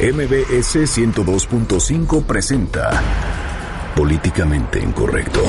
[0.00, 3.02] MBS 102.5 presenta
[3.96, 5.40] Políticamente Incorrecto.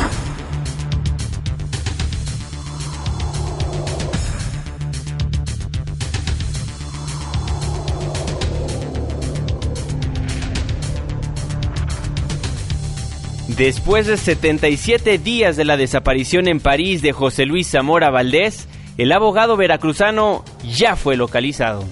[13.49, 19.11] Después de 77 días de la desaparición en París de José Luis Zamora Valdés, el
[19.11, 21.85] abogado veracruzano ya fue localizado.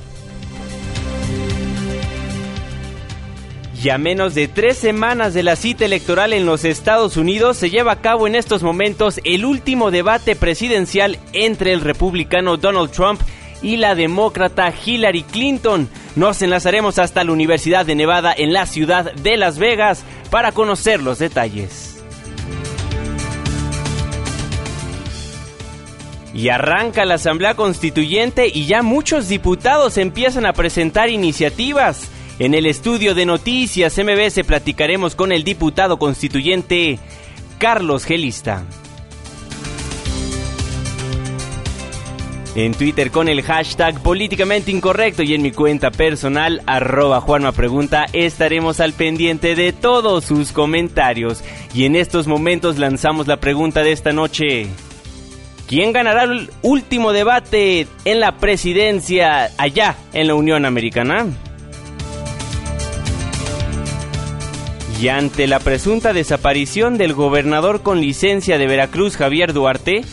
[3.88, 7.70] Y a menos de tres semanas de la cita electoral en los Estados Unidos, se
[7.70, 13.22] lleva a cabo en estos momentos el último debate presidencial entre el republicano Donald Trump
[13.62, 15.88] y la demócrata Hillary Clinton.
[16.18, 21.02] Nos enlazaremos hasta la Universidad de Nevada en la ciudad de Las Vegas para conocer
[21.02, 22.04] los detalles.
[26.34, 32.12] Y arranca la Asamblea Constituyente y ya muchos diputados empiezan a presentar iniciativas.
[32.40, 37.00] En el estudio de noticias MBS platicaremos con el diputado constituyente
[37.58, 38.64] Carlos Gelista.
[42.54, 48.06] En Twitter con el hashtag políticamente incorrecto y en mi cuenta personal arroba Juanma Pregunta
[48.14, 51.44] estaremos al pendiente de todos sus comentarios.
[51.74, 54.68] Y en estos momentos lanzamos la pregunta de esta noche.
[55.68, 61.26] ¿Quién ganará el último debate en la presidencia allá en la Unión Americana?
[65.00, 70.04] Y ante la presunta desaparición del gobernador con licencia de Veracruz, Javier Duarte,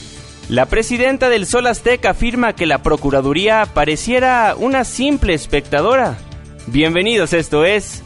[0.50, 6.18] la presidenta del Sol Azteca afirma que la Procuraduría pareciera una simple espectadora.
[6.66, 8.02] Bienvenidos, esto es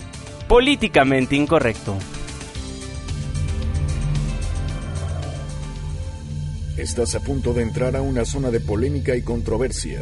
[0.46, 1.96] Políticamente Incorrecto.
[6.76, 10.00] Estás a punto de entrar a una zona de polémica y controversia.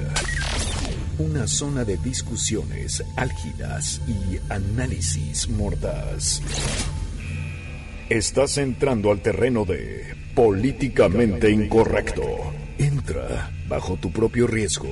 [1.19, 6.43] Una zona de discusiones álgidas y análisis mordaz.
[8.11, 12.23] Estás entrando al terreno de políticamente incorrecto.
[12.77, 14.91] Entra bajo tu propio riesgo.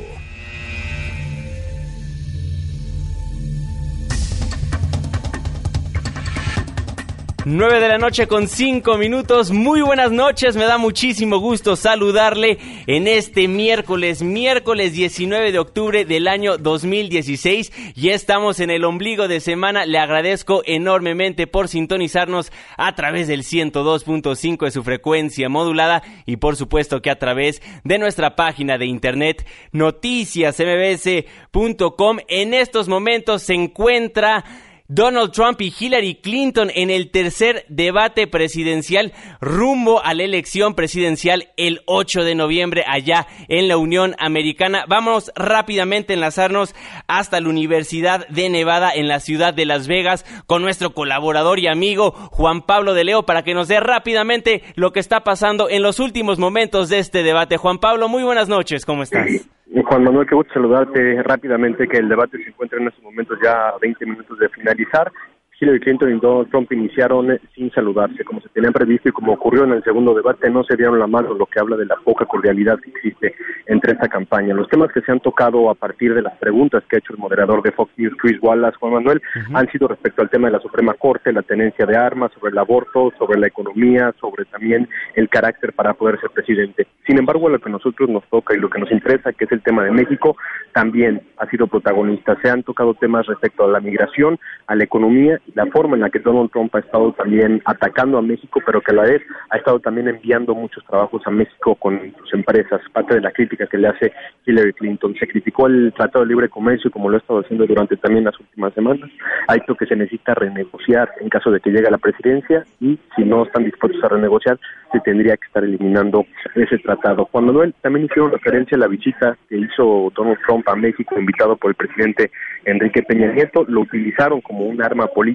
[7.46, 9.50] 9 de la noche con 5 minutos.
[9.50, 12.56] Muy buenas noches, me da muchísimo gusto saludarle
[12.86, 17.70] en este miércoles, miércoles 19 de octubre del año 2016.
[17.94, 19.84] Ya estamos en el ombligo de semana.
[19.84, 26.56] Le agradezco enormemente por sintonizarnos a través del 102.5 de su frecuencia modulada y por
[26.56, 32.18] supuesto que a través de nuestra página de internet noticiasmbs.com.
[32.28, 34.46] En estos momentos se encuentra
[34.88, 41.48] Donald Trump y Hillary Clinton en el tercer debate presidencial rumbo a la elección presidencial
[41.56, 44.84] el 8 de noviembre allá en la Unión Americana.
[44.86, 46.74] Vamos rápidamente a enlazarnos
[47.06, 51.66] hasta la Universidad de Nevada en la ciudad de Las Vegas con nuestro colaborador y
[51.66, 55.82] amigo Juan Pablo de Leo para que nos dé rápidamente lo que está pasando en
[55.82, 57.56] los últimos momentos de este debate.
[57.56, 59.28] Juan Pablo, muy buenas noches, ¿cómo estás?
[59.82, 63.70] Juan Manuel, qué gusto saludarte rápidamente, que el debate se encuentra en estos momentos ya
[63.70, 65.10] a 20 minutos de finalizar.
[65.60, 69.64] Hillary Clinton y Donald Trump iniciaron sin saludarse, como se tenían previsto y como ocurrió
[69.64, 72.24] en el segundo debate, no se dieron la mano, lo que habla de la poca
[72.26, 73.34] cordialidad que existe
[73.66, 74.54] entre esta campaña.
[74.54, 77.18] Los temas que se han tocado a partir de las preguntas que ha hecho el
[77.18, 79.22] moderador de Fox News, Chris Wallace, Juan Manuel,
[79.52, 82.58] han sido respecto al tema de la Suprema Corte, la tenencia de armas, sobre el
[82.58, 86.86] aborto, sobre la economía, sobre también el carácter para poder ser presidente.
[87.06, 89.52] Sin embargo, lo que a nosotros nos toca y lo que nos interesa, que es
[89.52, 90.36] el tema de México,
[90.72, 92.36] también ha sido protagonista.
[92.42, 96.10] Se han tocado temas respecto a la migración, a la economía la forma en la
[96.10, 99.56] que Donald Trump ha estado también atacando a México, pero que a la vez ha
[99.56, 103.78] estado también enviando muchos trabajos a México con sus empresas, parte de la crítica que
[103.78, 104.12] le hace
[104.46, 105.14] Hillary Clinton.
[105.18, 108.38] Se criticó el Tratado de Libre Comercio, como lo ha estado haciendo durante también las
[108.38, 109.10] últimas semanas.
[109.48, 112.98] Ha dicho que se necesita renegociar en caso de que llegue a la presidencia y
[113.16, 114.58] si no están dispuestos a renegociar,
[114.92, 117.28] se tendría que estar eliminando ese tratado.
[117.32, 121.56] Juan Manuel también hicieron referencia a la visita que hizo Donald Trump a México, invitado
[121.56, 122.30] por el presidente
[122.64, 125.33] Enrique Peña Nieto, lo utilizaron como un arma política.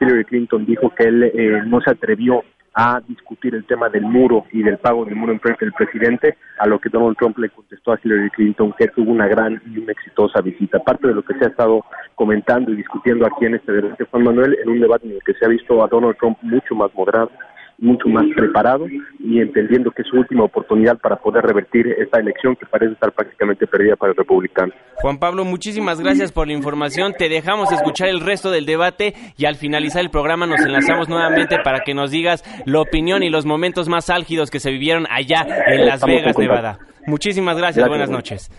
[0.00, 2.42] Hillary Clinton dijo que él eh, no se atrevió
[2.74, 6.36] a discutir el tema del muro y del pago del muro en frente del presidente,
[6.58, 9.78] a lo que Donald Trump le contestó a Hillary Clinton que tuvo una gran y
[9.78, 10.78] una exitosa visita.
[10.78, 11.84] Parte de lo que se ha estado
[12.14, 15.34] comentando y discutiendo aquí en este debate, Juan Manuel, en un debate en el que
[15.34, 17.30] se ha visto a Donald Trump mucho más moderado,
[17.80, 18.86] mucho más preparado
[19.18, 23.12] y entendiendo que es su última oportunidad para poder revertir esta elección que parece estar
[23.12, 24.72] prácticamente perdida para el republicano.
[24.96, 27.14] Juan Pablo, muchísimas gracias por la información.
[27.16, 31.56] Te dejamos escuchar el resto del debate y al finalizar el programa nos enlazamos nuevamente
[31.64, 35.46] para que nos digas la opinión y los momentos más álgidos que se vivieron allá
[35.66, 36.78] en Las Vegas, Nevada.
[37.06, 38.50] Muchísimas gracias, buenas noches.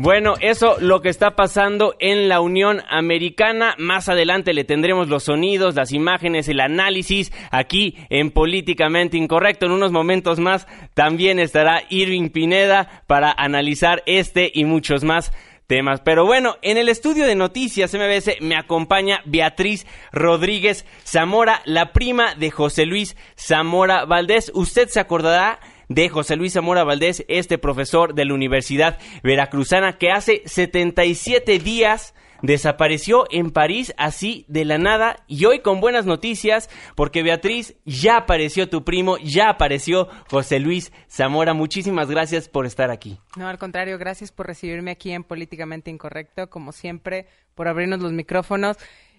[0.00, 3.74] Bueno, eso lo que está pasando en la Unión Americana.
[3.78, 9.66] Más adelante le tendremos los sonidos, las imágenes, el análisis aquí en Políticamente Incorrecto.
[9.66, 15.32] En unos momentos más también estará Irving Pineda para analizar este y muchos más
[15.66, 16.00] temas.
[16.00, 22.36] Pero bueno, en el estudio de noticias MBS me acompaña Beatriz Rodríguez Zamora, la prima
[22.36, 24.52] de José Luis Zamora Valdés.
[24.54, 25.58] Usted se acordará
[25.88, 32.14] de José Luis Zamora Valdés, este profesor de la Universidad Veracruzana que hace 77 días
[32.42, 38.16] desapareció en París así de la nada y hoy con buenas noticias porque Beatriz ya
[38.18, 41.54] apareció tu primo, ya apareció José Luis Zamora.
[41.54, 43.18] Muchísimas gracias por estar aquí.
[43.36, 48.12] No, al contrario, gracias por recibirme aquí en Políticamente Incorrecto, como siempre, por abrirnos los
[48.12, 48.76] micrófonos.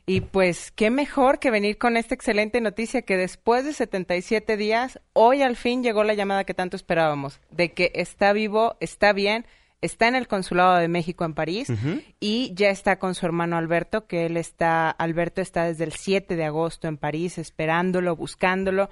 [0.09, 4.99] Y pues, qué mejor que venir con esta excelente noticia que después de 77 días,
[5.13, 9.45] hoy al fin llegó la llamada que tanto esperábamos, de que está vivo, está bien,
[9.81, 11.71] está en el Consulado de México en París
[12.19, 16.35] y ya está con su hermano Alberto, que él está, Alberto está desde el 7
[16.35, 18.89] de agosto en París esperándolo, buscándolo.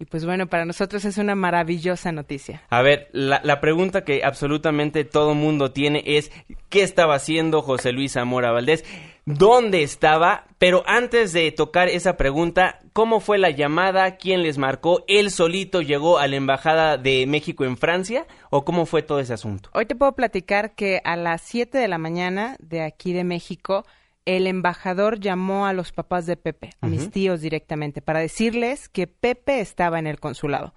[0.00, 2.62] Y pues bueno, para nosotros es una maravillosa noticia.
[2.70, 6.32] A ver, la, la pregunta que absolutamente todo mundo tiene es,
[6.70, 8.84] ¿qué estaba haciendo José Luis Zamora Valdés?
[9.28, 10.46] ¿Dónde estaba?
[10.58, 14.18] Pero antes de tocar esa pregunta, ¿cómo fue la llamada?
[14.18, 15.04] ¿Quién les marcó?
[15.08, 18.28] ¿Él solito llegó a la Embajada de México en Francia?
[18.50, 19.68] ¿O cómo fue todo ese asunto?
[19.74, 23.84] Hoy te puedo platicar que a las 7 de la mañana de aquí de México,
[24.26, 29.08] el embajador llamó a los papás de Pepe, a mis tíos directamente, para decirles que
[29.08, 30.72] Pepe estaba en el consulado.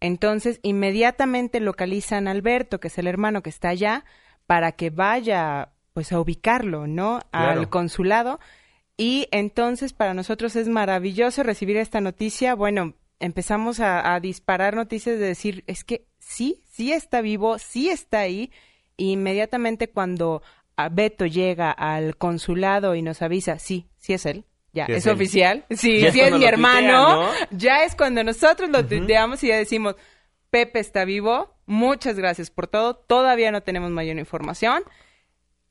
[0.00, 4.04] Entonces, inmediatamente localizan a Alberto, que es el hermano que está allá,
[4.46, 7.20] para que vaya pues a ubicarlo, ¿no?
[7.32, 8.40] Al consulado.
[8.96, 12.54] Y entonces para nosotros es maravilloso recibir esta noticia.
[12.54, 17.88] Bueno, empezamos a, a, disparar noticias de decir, es que sí, sí está vivo, sí
[17.88, 18.50] está ahí.
[18.96, 20.42] Inmediatamente cuando
[20.76, 24.44] a Beto llega al consulado y nos avisa, sí, sí es él.
[24.72, 25.64] Ya, es, oficial.
[25.70, 27.30] Sí, sí es, mi hermano.
[27.52, 29.94] Ya es cuando nosotros lo tuiteamos y ya decimos,
[30.50, 31.54] Pepe está vivo.
[31.66, 32.96] Muchas gracias por todo.
[32.96, 34.82] Todavía no tenemos mayor información.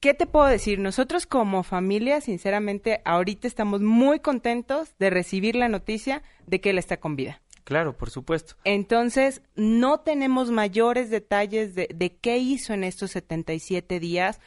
[0.03, 0.79] ¿Qué te puedo decir?
[0.79, 6.77] Nosotros como familia, sinceramente, ahorita estamos muy contentos de recibir la noticia de que él
[6.77, 7.41] está con vida.
[7.63, 8.55] Claro, por supuesto.
[8.65, 14.41] Entonces, no tenemos mayores detalles de, de qué hizo en estos 77 días,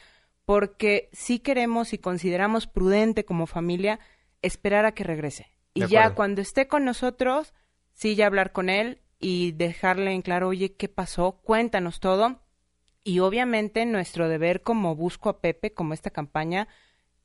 [0.45, 3.99] porque sí queremos y consideramos prudente como familia
[4.43, 5.47] esperar a que regrese.
[5.73, 7.55] Y ya cuando esté con nosotros,
[7.93, 11.41] sí ya hablar con él y dejarle en claro, oye, ¿qué pasó?
[11.41, 12.43] Cuéntanos todo.
[13.07, 16.67] Y obviamente nuestro deber como Busco a Pepe, como esta campaña,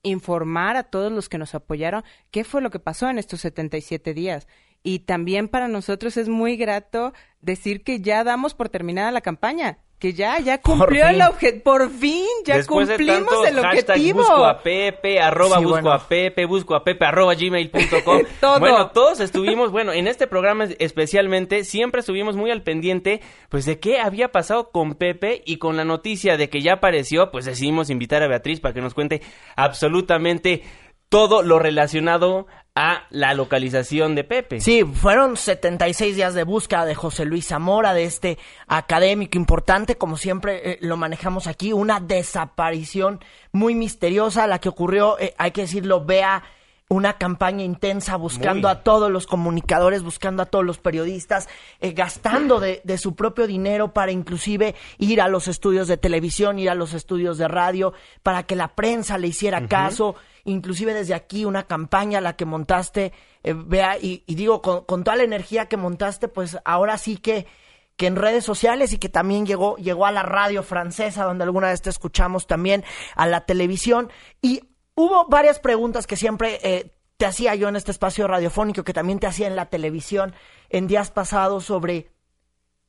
[0.04, 4.14] informar a todos los que nos apoyaron qué fue lo que pasó en estos 77
[4.14, 4.46] días.
[4.82, 9.78] Y también para nosotros es muy grato decir que ya damos por terminada la campaña
[10.02, 14.18] que ya, ya cumplió el objetivo, por fin, ya cumplimos el objetivo.
[14.18, 18.22] Busco a Pepe, arroba busco a Pepe, busco a Pepe, arroba gmail.com.
[18.58, 23.78] Bueno, todos estuvimos, bueno, en este programa especialmente, siempre estuvimos muy al pendiente, pues de
[23.78, 27.88] qué había pasado con Pepe y con la noticia de que ya apareció, pues decidimos
[27.88, 29.22] invitar a Beatriz para que nos cuente
[29.54, 30.64] absolutamente
[31.12, 34.62] todo lo relacionado a la localización de Pepe.
[34.62, 40.16] Sí, fueron 76 días de búsqueda de José Luis Zamora, de este académico importante, como
[40.16, 43.20] siempre eh, lo manejamos aquí, una desaparición
[43.52, 46.44] muy misteriosa, la que ocurrió, eh, hay que decirlo, vea
[46.88, 51.46] una campaña intensa buscando a todos los comunicadores, buscando a todos los periodistas,
[51.80, 56.58] eh, gastando de, de, su propio dinero para inclusive ir a los estudios de televisión,
[56.58, 57.92] ir a los estudios de radio,
[58.22, 63.12] para que la prensa le hiciera caso inclusive desde aquí una campaña la que montaste,
[63.42, 67.46] eh, vea, y, digo, con, con, toda la energía que montaste, pues ahora sí que,
[67.96, 71.68] que en redes sociales y que también llegó, llegó a la radio francesa, donde alguna
[71.68, 72.84] vez te escuchamos también,
[73.14, 74.62] a la televisión, y
[74.94, 79.20] hubo varias preguntas que siempre eh, te hacía yo en este espacio radiofónico, que también
[79.20, 80.34] te hacía en la televisión
[80.70, 82.10] en días pasados sobre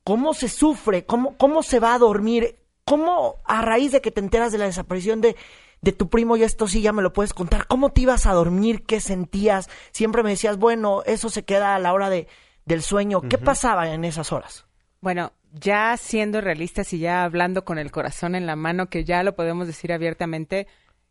[0.04, 4.20] cómo se sufre, cómo, cómo se va a dormir, cómo a raíz de que te
[4.20, 5.36] enteras de la desaparición de
[5.84, 7.68] de tu primo y esto sí ya me lo puedes contar.
[7.68, 8.84] ¿Cómo te ibas a dormir?
[8.86, 9.70] ¿Qué sentías?
[9.92, 12.28] Siempre me decías, bueno, eso se queda a la hora de,
[12.66, 13.22] del sueño.
[13.22, 14.66] ¿Qué pasaba en esas horas?
[15.02, 19.24] Bueno, ya siendo realistas y ya hablando con el corazón en la mano, que ya
[19.24, 20.68] lo podemos decir abiertamente,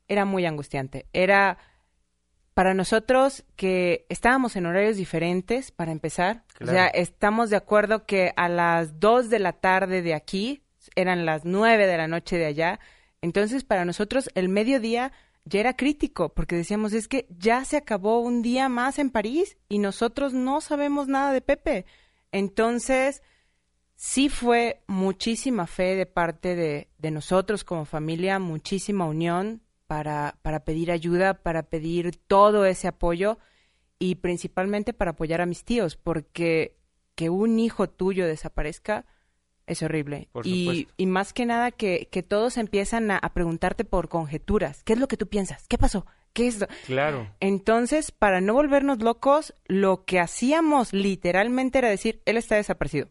[0.09, 1.05] era muy angustiante.
[1.13, 1.59] Era
[2.55, 6.45] para nosotros que estábamos en horarios diferentes, para empezar.
[6.63, 10.63] O sea, estamos de acuerdo que a las 2 de la tarde de aquí
[10.97, 12.81] eran las 9 de la noche de allá
[13.23, 15.13] entonces, para nosotros el mediodía
[15.45, 19.57] ya era crítico, porque decíamos, es que ya se acabó un día más en París
[19.69, 21.87] y nosotros no sabemos nada de Pepe.
[22.33, 23.23] Entonces,
[23.95, 30.65] sí fue muchísima fe de parte de, de nosotros como familia, muchísima unión para, para
[30.65, 33.39] pedir ayuda, para pedir todo ese apoyo
[33.99, 36.77] y principalmente para apoyar a mis tíos, porque
[37.15, 39.07] que un hijo tuyo desaparezca
[39.73, 40.29] es horrible.
[40.45, 44.83] Y, y, más que nada que, que todos empiezan a, preguntarte por conjeturas.
[44.85, 45.67] ¿Qué es lo que tú piensas?
[45.69, 46.07] ¿Qué pasó?
[46.33, 46.65] ¿Qué es?
[46.87, 47.29] Claro.
[47.41, 53.09] Entonces, para no volvernos locos, lo que hacíamos literalmente era decir, él está desaparecido.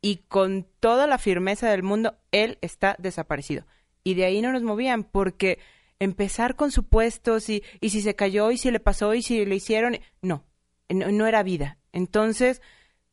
[0.00, 3.66] Y con toda la firmeza del mundo, él está desaparecido.
[4.04, 5.58] Y de ahí no nos movían porque
[5.98, 9.56] empezar con supuestos y, y si se cayó y si le pasó y si le
[9.56, 10.44] hicieron, no,
[10.88, 11.78] no, no era vida.
[11.92, 12.60] Entonces,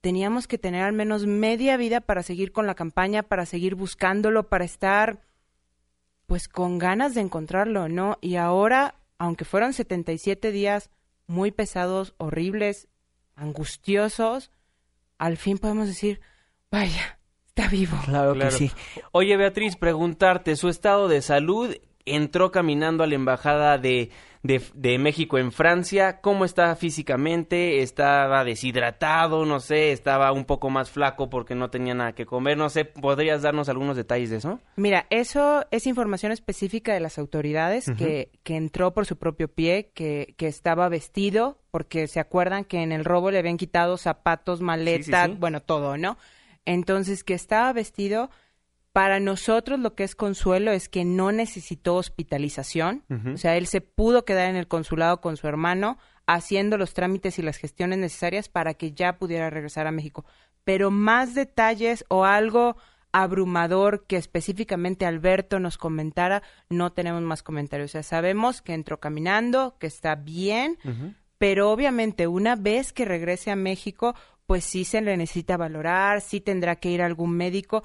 [0.04, 4.50] teníamos que tener al menos media vida para seguir con la campaña, para seguir buscándolo,
[4.50, 5.22] para estar
[6.26, 8.18] pues con ganas de encontrarlo, ¿no?
[8.20, 10.90] Y ahora, aunque fueron 77 días
[11.26, 12.90] muy pesados, horribles,
[13.38, 14.52] angustiosos,
[15.20, 16.20] al fin podemos decir,
[16.70, 17.18] vaya,
[17.48, 17.98] está vivo.
[18.04, 18.72] Claro, que sí.
[19.14, 24.10] Oye, Beatriz, preguntarte, su estado de salud entró caminando a la embajada de,
[24.44, 26.20] de, México en Francia.
[26.22, 27.82] ¿Cómo está físicamente?
[27.82, 29.46] ¿Estaba deshidratado?
[29.46, 32.58] No sé, estaba un poco más flaco porque no tenía nada que comer.
[32.58, 34.60] No sé, ¿podrías darnos algunos detalles de eso?
[34.76, 39.92] Mira, eso es información específica de las autoridades que, que entró por su propio pie,
[39.94, 44.62] que, que estaba vestido, porque se acuerdan que en el robo le habían quitado zapatos,
[44.62, 46.18] maletas, bueno, todo, ¿no?
[46.66, 48.30] Entonces, que estaba vestido
[48.94, 53.82] para nosotros lo que es consuelo es que no necesitó hospitalización, o sea, él se
[53.82, 55.98] pudo quedar en el consulado con su hermano
[56.28, 60.26] haciendo los trámites y las gestiones necesarias para que ya pudiera regresar a México.
[60.64, 62.78] Pero más detalles o algo
[63.12, 67.92] abrumador que específicamente Alberto nos comentara, no tenemos más comentarios.
[67.92, 70.78] O sea, sabemos que entró caminando, que está bien,
[71.38, 76.42] pero obviamente una vez que regrese a México, pues sí se le necesita valorar, sí
[76.42, 77.84] tendrá que ir a algún médico,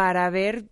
[0.00, 0.64] para ver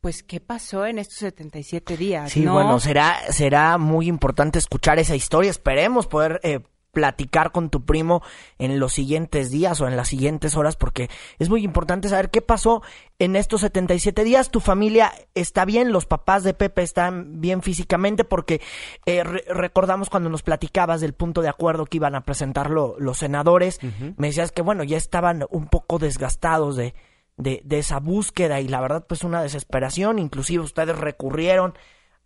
[0.00, 2.32] pues qué pasó en estos 77 días.
[2.32, 5.50] Sí, bueno, será será muy importante escuchar esa historia.
[5.50, 6.60] Esperemos poder eh,
[6.92, 8.22] platicar con tu primo
[8.58, 12.40] en los siguientes días o en las siguientes horas porque es muy importante saber qué
[12.40, 12.80] pasó
[13.18, 14.50] en estos 77 días.
[14.50, 18.62] Tu familia está bien, los papás de Pepe están bien físicamente porque
[19.04, 23.78] eh, recordamos cuando nos platicabas del punto de acuerdo que iban a presentar los senadores,
[24.16, 26.94] me decías que bueno, ya estaban un poco desgastados de
[27.40, 31.74] de, de, esa búsqueda y la verdad pues una desesperación, inclusive ustedes recurrieron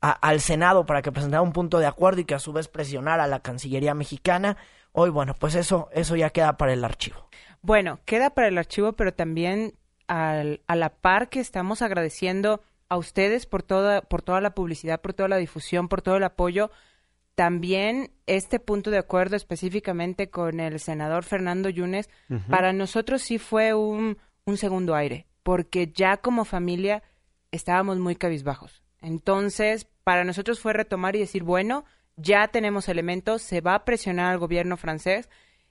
[0.00, 3.24] al Senado para que presentara un punto de acuerdo y que a su vez presionara
[3.24, 4.56] a la Cancillería mexicana.
[4.92, 7.28] Hoy bueno, pues eso, eso ya queda para el archivo.
[7.62, 9.74] Bueno, queda para el archivo, pero también
[10.06, 15.00] al, a la par que estamos agradeciendo a ustedes por toda, por toda la publicidad,
[15.00, 16.70] por toda la difusión, por todo el apoyo.
[17.34, 22.10] También este punto de acuerdo específicamente con el senador Fernando Yunes,
[22.48, 27.02] para nosotros sí fue un, un segundo aire, porque ya como familia
[27.50, 28.82] estábamos muy cabizbajos.
[29.00, 31.84] Entonces, para nosotros fue retomar y decir, bueno,
[32.16, 35.28] ya tenemos elementos, se va a presionar al gobierno francés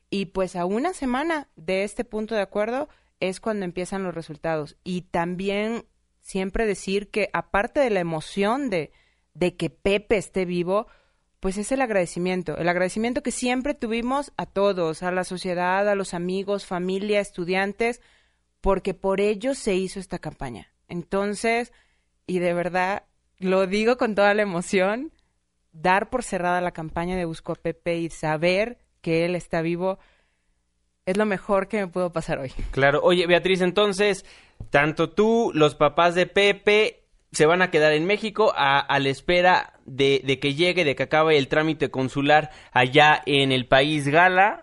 [0.10, 2.90] y pues a una semana de este punto de acuerdo
[3.20, 4.76] es cuando empiezan los resultados.
[4.84, 5.86] Y también
[6.22, 8.92] siempre decir que aparte de la emoción de,
[9.34, 10.88] de que Pepe esté vivo,
[11.40, 15.96] pues es el agradecimiento, el agradecimiento que siempre tuvimos a todos, a la sociedad, a
[15.96, 18.02] los amigos, familia, estudiantes,
[18.64, 20.72] porque por ello se hizo esta campaña.
[20.88, 21.74] Entonces,
[22.26, 23.04] y de verdad,
[23.38, 25.12] lo digo con toda la emoción,
[25.74, 30.00] dar por cerrada la campaña de Busco a Pepe y saber que él está vivo
[31.06, 32.54] es lo mejor que me pudo pasar hoy.
[32.72, 34.26] Claro, oye Beatriz, entonces,
[34.70, 37.04] tanto tú, los papás de Pepe,
[37.34, 41.04] se van a quedar en México a, la espera de, de, que llegue, de que
[41.04, 44.63] acabe el trámite consular allá en el país Gala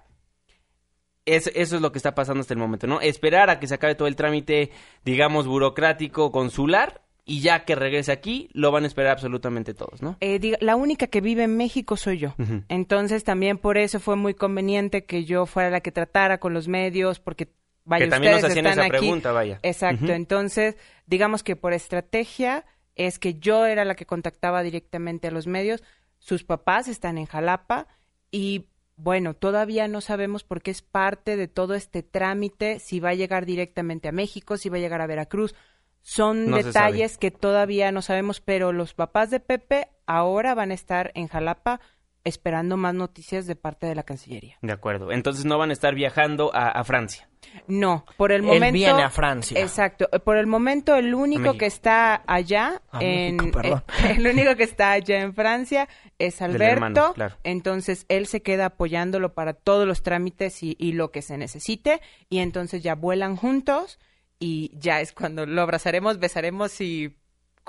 [1.37, 3.01] eso es lo que está pasando hasta el momento, ¿no?
[3.01, 4.71] Esperar a que se acabe todo el trámite,
[5.05, 10.17] digamos, burocrático, consular, y ya que regrese aquí, lo van a esperar absolutamente todos, ¿no?
[10.21, 12.35] Eh, la única que vive en México soy yo.
[12.69, 16.67] Entonces también por eso fue muy conveniente que yo fuera la que tratara con los
[16.67, 17.53] medios, porque
[17.85, 19.61] vaya, que también nos hacían esa pregunta, vaya.
[19.63, 20.13] Exacto.
[20.13, 22.65] Entonces, digamos que por estrategia
[22.97, 25.85] es que yo era la que contactaba directamente a los medios.
[26.19, 27.87] Sus papás están en Jalapa
[28.33, 28.67] y
[29.03, 33.15] bueno, todavía no sabemos por qué es parte de todo este trámite, si va a
[33.15, 35.55] llegar directamente a México, si va a llegar a Veracruz.
[36.03, 41.13] Son detalles que todavía no sabemos, pero los papás de Pepe ahora van a estar
[41.15, 41.81] en Jalapa
[42.25, 44.59] esperando más noticias de parte de la Cancillería.
[44.63, 45.13] De acuerdo.
[45.13, 47.29] Entonces no van a estar viajando a, Francia.
[47.67, 48.67] No, por el momento.
[48.67, 49.61] Él viene a Francia.
[49.61, 50.09] Exacto.
[50.25, 53.39] Por el momento, el único que está allá en.
[54.09, 57.15] el único que está allá en Francia es Alberto.
[57.45, 62.01] Entonces él se queda apoyándolo para todos los trámites y, y lo que se necesite.
[62.29, 63.99] Y entonces ya vuelan juntos
[64.39, 67.15] y ya es cuando lo abrazaremos, besaremos y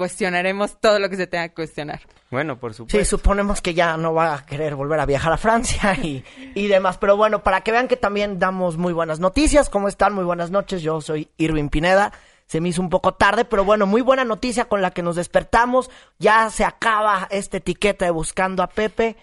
[0.01, 2.01] cuestionaremos todo lo que se tenga que cuestionar.
[2.31, 2.97] Bueno, por supuesto.
[2.97, 6.23] Sí, suponemos que ya no va a querer volver a viajar a Francia y,
[6.55, 6.97] y demás.
[6.97, 9.69] Pero bueno, para que vean que también damos muy buenas noticias.
[9.69, 10.15] ¿Cómo están?
[10.15, 10.81] Muy buenas noches.
[10.81, 12.13] Yo soy Irving Pineda.
[12.47, 15.17] Se me hizo un poco tarde, pero bueno, muy buena noticia con la que nos
[15.17, 15.91] despertamos.
[16.17, 19.17] Ya se acaba esta etiqueta de buscando a Pepe.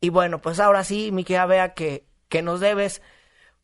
[0.00, 3.02] Y bueno, pues ahora sí, mi querida vea que, que nos debes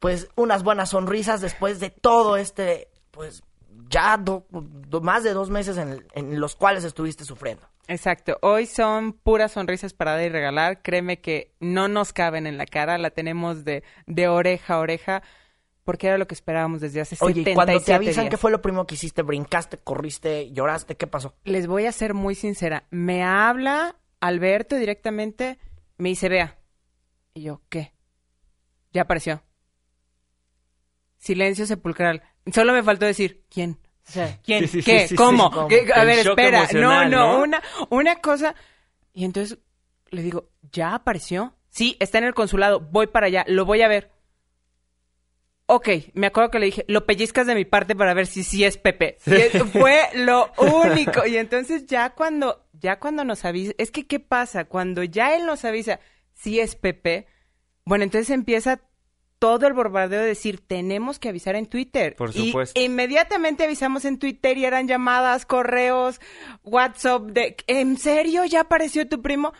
[0.00, 3.42] pues unas buenas sonrisas después de todo este, pues
[3.88, 7.66] ya do- do- más de dos meses en, en los cuales estuviste sufriendo.
[7.86, 8.38] Exacto.
[8.42, 10.82] Hoy son puras sonrisas para dar y regalar.
[10.82, 15.22] Créeme que no nos caben en la cara, la tenemos de, de oreja a oreja,
[15.84, 18.30] porque era lo que esperábamos desde hace Oye, y 77 cuando te avisan días.
[18.30, 21.34] qué fue lo primero que hiciste, brincaste, corriste, lloraste, ¿qué pasó?
[21.44, 22.84] Les voy a ser muy sincera.
[22.90, 25.58] Me habla Alberto directamente,
[25.96, 26.58] me dice, vea.
[27.32, 27.94] Y yo, ¿qué?
[28.92, 29.42] Ya apareció.
[31.16, 32.22] Silencio sepulcral.
[32.52, 33.78] Solo me faltó decir, ¿quién?
[34.08, 34.60] O sea, ¿quién?
[34.60, 35.08] Sí, sí, sí, ¿Qué?
[35.08, 35.50] sí, ¿Cómo?
[35.50, 35.68] ¿cómo?
[35.68, 35.86] ¿Qué?
[35.94, 36.68] A El ver, espera.
[36.74, 37.42] No, no, ¿no?
[37.42, 38.54] una, una cosa.
[39.12, 39.58] Y entonces
[40.10, 41.54] le digo, ¿ya apareció?
[41.68, 42.80] Sí, está en el consulado.
[42.80, 43.44] Voy para allá.
[43.48, 44.10] Lo voy a ver.
[45.66, 48.64] Ok, me acuerdo que le dije, lo pellizcas de mi parte para ver si sí
[48.64, 49.18] es Pepe.
[49.26, 51.26] Y fue lo único.
[51.26, 54.64] Y entonces ya cuando, ya cuando nos avisa, es que ¿qué pasa?
[54.64, 56.00] Cuando ya él nos avisa
[56.32, 57.26] si es Pepe,
[57.84, 58.80] bueno, entonces empieza
[59.38, 62.16] todo el bombardeo de decir, tenemos que avisar en Twitter.
[62.16, 62.80] Por Y supuesto.
[62.80, 66.20] inmediatamente avisamos en Twitter y eran llamadas, correos,
[66.64, 69.52] WhatsApp de, ¿en serio ya apareció tu primo?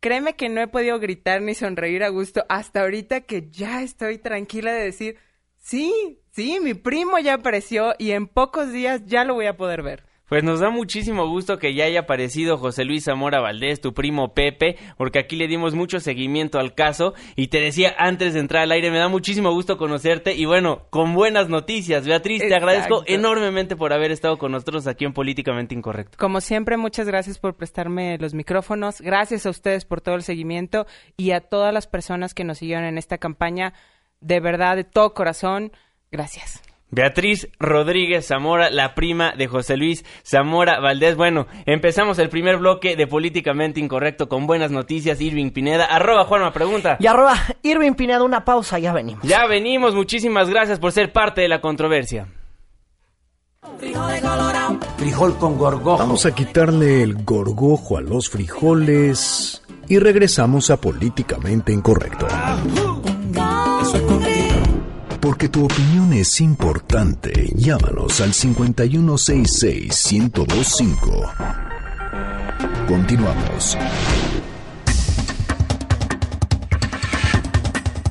[0.00, 4.18] Créeme que no he podido gritar ni sonreír a gusto hasta ahorita que ya estoy
[4.18, 5.16] tranquila de decir,
[5.58, 9.82] sí, sí, mi primo ya apareció y en pocos días ya lo voy a poder
[9.82, 10.11] ver.
[10.32, 14.32] Pues nos da muchísimo gusto que ya haya aparecido José Luis Zamora Valdés, tu primo
[14.32, 18.62] Pepe, porque aquí le dimos mucho seguimiento al caso y te decía antes de entrar
[18.62, 22.06] al aire, me da muchísimo gusto conocerte y bueno, con buenas noticias.
[22.06, 22.66] Beatriz, te Exacto.
[22.66, 26.16] agradezco enormemente por haber estado con nosotros aquí en Políticamente Incorrecto.
[26.18, 29.02] Como siempre, muchas gracias por prestarme los micrófonos.
[29.02, 30.86] Gracias a ustedes por todo el seguimiento
[31.18, 33.74] y a todas las personas que nos siguieron en esta campaña.
[34.22, 35.72] De verdad, de todo corazón,
[36.10, 36.62] gracias.
[36.92, 41.16] Beatriz Rodríguez Zamora, la prima de José Luis Zamora Valdés.
[41.16, 45.18] Bueno, empezamos el primer bloque de Políticamente Incorrecto con buenas noticias.
[45.18, 46.98] Irving Pineda, arroba Juanma Pregunta.
[47.00, 49.24] Y arroba Irving Pineda, una pausa, ya venimos.
[49.24, 52.28] Ya venimos, muchísimas gracias por ser parte de la controversia.
[54.98, 55.96] Frijol con gorgojo.
[55.96, 62.26] Vamos a quitarle el gorgojo a los frijoles y regresamos a Políticamente Incorrecto.
[65.22, 67.48] Porque tu opinión es importante.
[67.54, 71.32] Llámanos al 5166-1025.
[72.88, 73.78] Continuamos.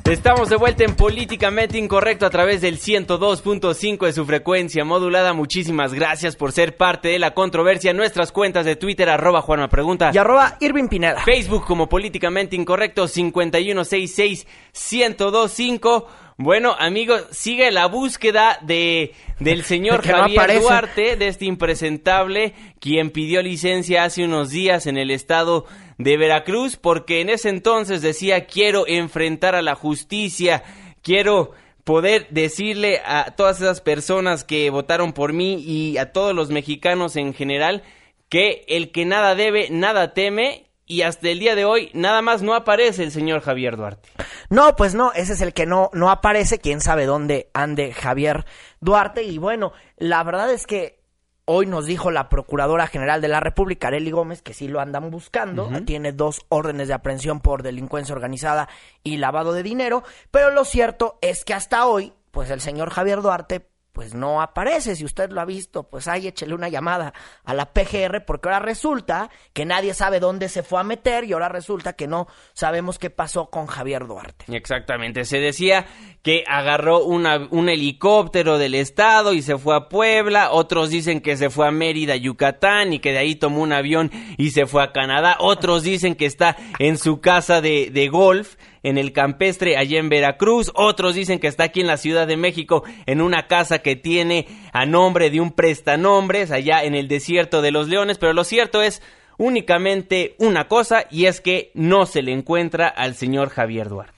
[0.04, 5.32] Estamos de vuelta en Políticamente Incorrecto a través del 102.5 de su frecuencia modulada.
[5.32, 7.92] Muchísimas gracias por ser parte de la controversia.
[7.92, 10.10] Nuestras cuentas de Twitter, arroba Juanma Pregunta.
[10.12, 11.22] Y arroba Irving Pineda.
[11.24, 16.04] Facebook como Políticamente Incorrecto 5166-1025.
[16.42, 20.60] Bueno, amigos, sigue la búsqueda de del señor no Javier.
[20.60, 25.66] Duarte, de este impresentable, quien pidió licencia hace unos días en el estado
[25.98, 30.64] de Veracruz, porque en ese entonces decía quiero enfrentar a la justicia,
[31.00, 31.52] quiero
[31.84, 37.14] poder decirle a todas esas personas que votaron por mí y a todos los mexicanos
[37.14, 37.84] en general
[38.28, 40.64] que el que nada debe, nada teme.
[40.86, 44.08] Y hasta el día de hoy nada más no aparece el señor Javier Duarte.
[44.50, 46.58] No, pues no, ese es el que no, no aparece.
[46.58, 48.44] Quién sabe dónde ande Javier
[48.80, 49.22] Duarte.
[49.22, 51.00] Y bueno, la verdad es que
[51.44, 55.10] hoy nos dijo la Procuradora General de la República, Arely Gómez, que sí lo andan
[55.10, 55.70] buscando.
[55.84, 58.68] Tiene dos órdenes de aprehensión por delincuencia organizada
[59.02, 60.02] y lavado de dinero.
[60.30, 63.71] Pero lo cierto es que hasta hoy, pues el señor Javier Duarte.
[63.92, 67.12] Pues no aparece, si usted lo ha visto, pues ahí échele una llamada
[67.44, 71.34] a la PGR, porque ahora resulta que nadie sabe dónde se fue a meter y
[71.34, 74.46] ahora resulta que no sabemos qué pasó con Javier Duarte.
[74.48, 75.84] Exactamente, se decía
[76.22, 81.36] que agarró una- un helicóptero del estado y se fue a Puebla, otros dicen que
[81.36, 84.82] se fue a Mérida, Yucatán y que de ahí tomó un avión y se fue
[84.82, 89.76] a Canadá, otros dicen que está en su casa de, de golf en el campestre
[89.76, 93.46] allá en Veracruz, otros dicen que está aquí en la Ciudad de México en una
[93.46, 98.18] casa que tiene a nombre de un prestanombres allá en el desierto de los leones,
[98.18, 99.02] pero lo cierto es
[99.38, 104.12] únicamente una cosa y es que no se le encuentra al señor Javier Duarte.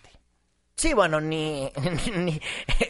[0.77, 1.71] Sí, bueno, ni,
[2.17, 2.41] ni-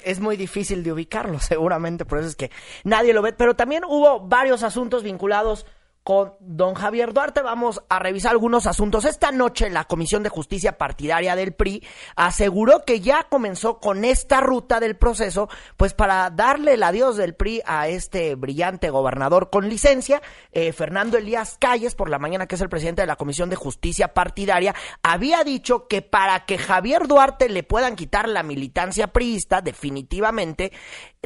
[0.05, 2.51] es muy difícil de ubicarlo, seguramente, por eso es que
[2.83, 3.33] nadie lo ve.
[3.35, 5.67] Pero también hubo varios asuntos vinculados
[6.05, 7.41] con don Javier Duarte.
[7.41, 9.07] Vamos a revisar algunos asuntos.
[9.07, 11.83] Esta noche la Comisión de Justicia Partidaria del PRI
[12.15, 17.35] aseguró que ya comenzó con esta ruta del proceso, pues para darle el adiós del
[17.35, 20.21] PRI a este brillante gobernador con licencia,
[20.53, 23.57] eh, Fernando Elías Calles, por la mañana que es el presidente de la Comisión de
[23.57, 29.63] Justicia Partidaria, había dicho que para que Javier Duarte le puedan quitar la militancia priista,
[29.63, 30.71] definitivamente,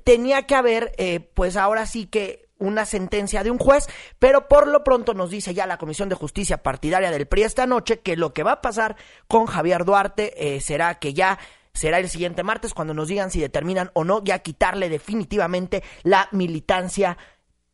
[0.05, 3.87] tenía que haber, eh, pues ahora sí que una sentencia de un juez,
[4.19, 7.67] pero por lo pronto nos dice ya la Comisión de Justicia Partidaria del PRI esta
[7.67, 11.39] noche que lo que va a pasar con Javier Duarte eh, será que ya
[11.73, 16.29] será el siguiente martes cuando nos digan si determinan o no ya quitarle definitivamente la
[16.33, 17.17] militancia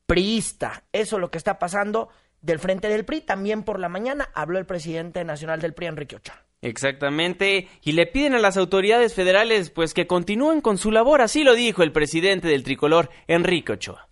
[0.06, 0.84] priista.
[0.92, 2.10] Eso es lo que está pasando
[2.42, 3.22] del frente del PRI.
[3.22, 6.44] También por la mañana habló el presidente nacional del PRI, Enrique Ochoa.
[6.60, 11.44] Exactamente, y le piden a las autoridades federales pues que continúen con su labor, así
[11.44, 14.08] lo dijo el presidente del tricolor, Enrique Ochoa.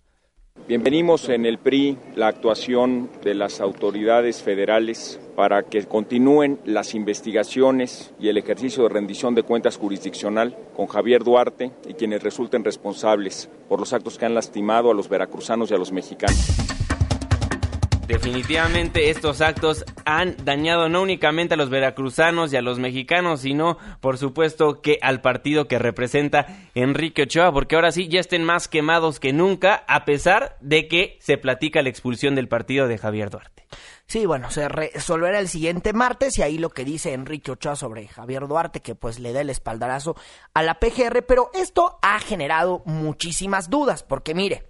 [0.65, 8.13] Bienvenimos en el PRI la actuación de las autoridades federales para que continúen las investigaciones
[8.17, 13.49] y el ejercicio de rendición de cuentas jurisdiccional con Javier Duarte y quienes resulten responsables
[13.67, 16.47] por los actos que han lastimado a los veracruzanos y a los mexicanos.
[18.07, 23.77] Definitivamente estos actos han dañado no únicamente a los veracruzanos y a los mexicanos, sino
[24.01, 28.67] por supuesto que al partido que representa Enrique Ochoa, porque ahora sí ya estén más
[28.67, 33.29] quemados que nunca, a pesar de que se platica la expulsión del partido de Javier
[33.29, 33.63] Duarte.
[34.05, 38.07] Sí, bueno, se resolverá el siguiente martes y ahí lo que dice Enrique Ochoa sobre
[38.07, 40.15] Javier Duarte, que pues le da el espaldarazo
[40.53, 44.65] a la PGR, pero esto ha generado muchísimas dudas, porque mire,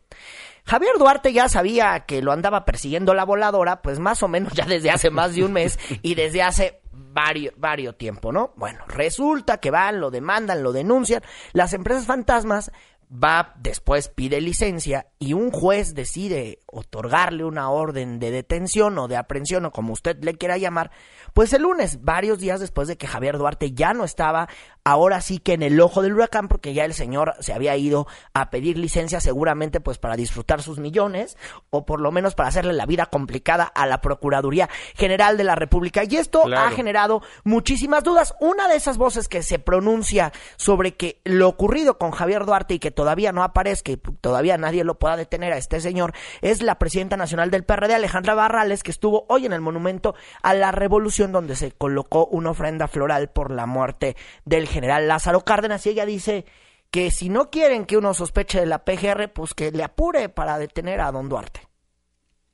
[0.66, 4.66] Javier Duarte ya sabía que lo andaba persiguiendo la voladora, pues más o menos ya
[4.66, 8.54] desde hace más de un mes y desde hace varios, varios tiempo, ¿no?
[8.56, 11.22] Bueno, resulta que van, lo demandan, lo denuncian.
[11.52, 12.72] Las empresas fantasmas
[13.12, 19.18] va, después pide licencia y un juez decide otorgarle una orden de detención o de
[19.18, 20.92] aprehensión o como usted le quiera llamar,
[21.34, 24.50] pues el lunes, varios días después de que Javier Duarte ya no estaba,
[24.84, 28.08] ahora sí que en el ojo del huracán, porque ya el señor se había ido
[28.34, 31.38] a pedir licencia seguramente pues para disfrutar sus millones
[31.70, 35.56] o por lo menos para hacerle la vida complicada a la Procuraduría General de la
[35.56, 36.04] República.
[36.04, 38.34] Y esto ha generado muchísimas dudas.
[38.40, 42.80] Una de esas voces que se pronuncia sobre que lo ocurrido con Javier Duarte y
[42.80, 46.80] que todavía no aparezca y todavía nadie lo pueda detener a este señor es la
[46.80, 51.32] presidenta nacional del PRD, Alejandra Barrales, que estuvo hoy en el monumento a la revolución
[51.32, 56.06] donde se colocó una ofrenda floral por la muerte del general Lázaro Cárdenas y ella
[56.06, 56.46] dice
[56.92, 60.60] que si no quieren que uno sospeche de la PGR, pues que le apure para
[60.60, 61.73] detener a don Duarte.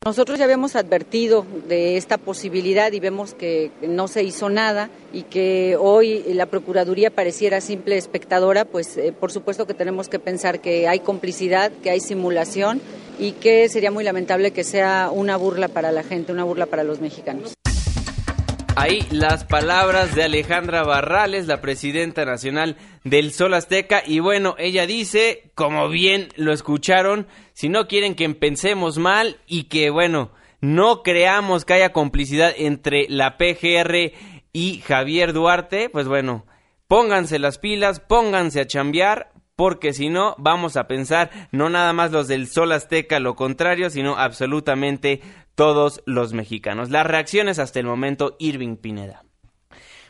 [0.05, 5.23] Nosotros ya habíamos advertido de esta posibilidad y vemos que no se hizo nada y
[5.23, 10.61] que hoy la Procuraduría pareciera simple espectadora, pues eh, por supuesto que tenemos que pensar
[10.61, 12.79] que hay complicidad, que hay simulación
[13.19, 16.85] y que sería muy lamentable que sea una burla para la gente, una burla para
[16.85, 17.55] los mexicanos.
[18.81, 24.01] Ahí las palabras de Alejandra Barrales, la presidenta nacional del Sol Azteca.
[24.05, 29.63] Y bueno, ella dice, como bien lo escucharon, si no quieren que pensemos mal y
[29.63, 34.13] que, bueno, no creamos que haya complicidad entre la PGR
[34.53, 36.45] y Javier Duarte, pues bueno,
[36.87, 42.13] pónganse las pilas, pónganse a chambear, porque si no vamos a pensar no nada más
[42.13, 45.19] los del Sol Azteca lo contrario, sino absolutamente
[45.53, 46.91] todos los mexicanos.
[46.91, 49.25] Las reacciones hasta el momento, Irving Pineda.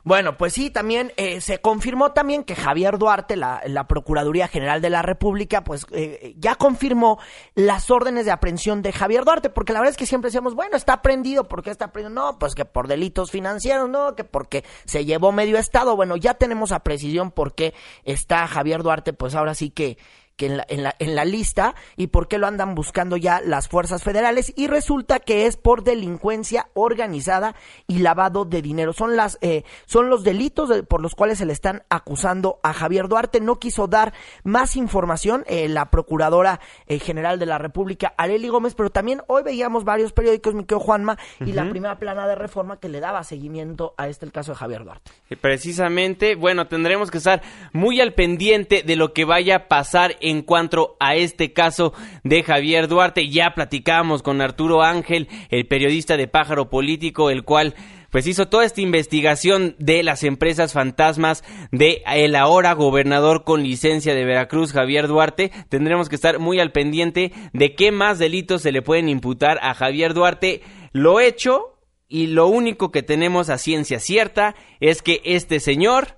[0.03, 4.89] Bueno, pues sí, también eh, se confirmó también que Javier Duarte, la, Procuraduría General de
[4.89, 7.19] la República, pues eh, ya confirmó
[7.55, 10.77] las órdenes de aprehensión de Javier Duarte, porque la verdad es que siempre decíamos, bueno,
[10.77, 12.13] está prendido, ¿por qué está prendido?
[12.13, 15.95] No, pues que por delitos financieros, no, que porque se llevó medio estado.
[15.95, 19.97] Bueno, ya tenemos a precisión por qué está Javier Duarte, pues ahora sí que
[20.39, 23.41] que en la, en, la, en la lista y por qué lo andan buscando ya
[23.41, 27.56] las fuerzas federales y resulta que es por delincuencia organizada
[27.88, 28.93] y lavado de dinero.
[28.93, 33.10] Son las eh, son los delitos por los cuales se le están acusando a Javier
[33.10, 33.41] Duarte.
[33.41, 38.75] No quiso dar más información eh, la procuradora eh, general de la República, Areli Gómez,
[38.75, 42.80] pero también hoy veíamos varios periódicos, mi querido Juanma, y la primera plana de reforma
[42.80, 45.12] que le daba seguimiento a este el caso de Javier Duarte.
[45.41, 47.41] Precisamente, bueno, tendremos que estar
[47.73, 52.43] muy al pendiente de lo que vaya a pasar en cuanto a este caso de
[52.43, 53.29] Javier Duarte.
[53.29, 57.75] Ya platicamos con Arturo Ángel, el periodista de Pájaro Político, el cual
[58.09, 64.15] pues hizo toda esta investigación de las empresas fantasmas de el ahora gobernador con licencia
[64.15, 65.51] de Veracruz, Javier Duarte.
[65.69, 69.73] Tendremos que estar muy al pendiente de qué más delitos se le pueden imputar a
[69.73, 70.61] Javier Duarte.
[70.91, 76.17] Lo hecho y lo único que tenemos a ciencia cierta es que este señor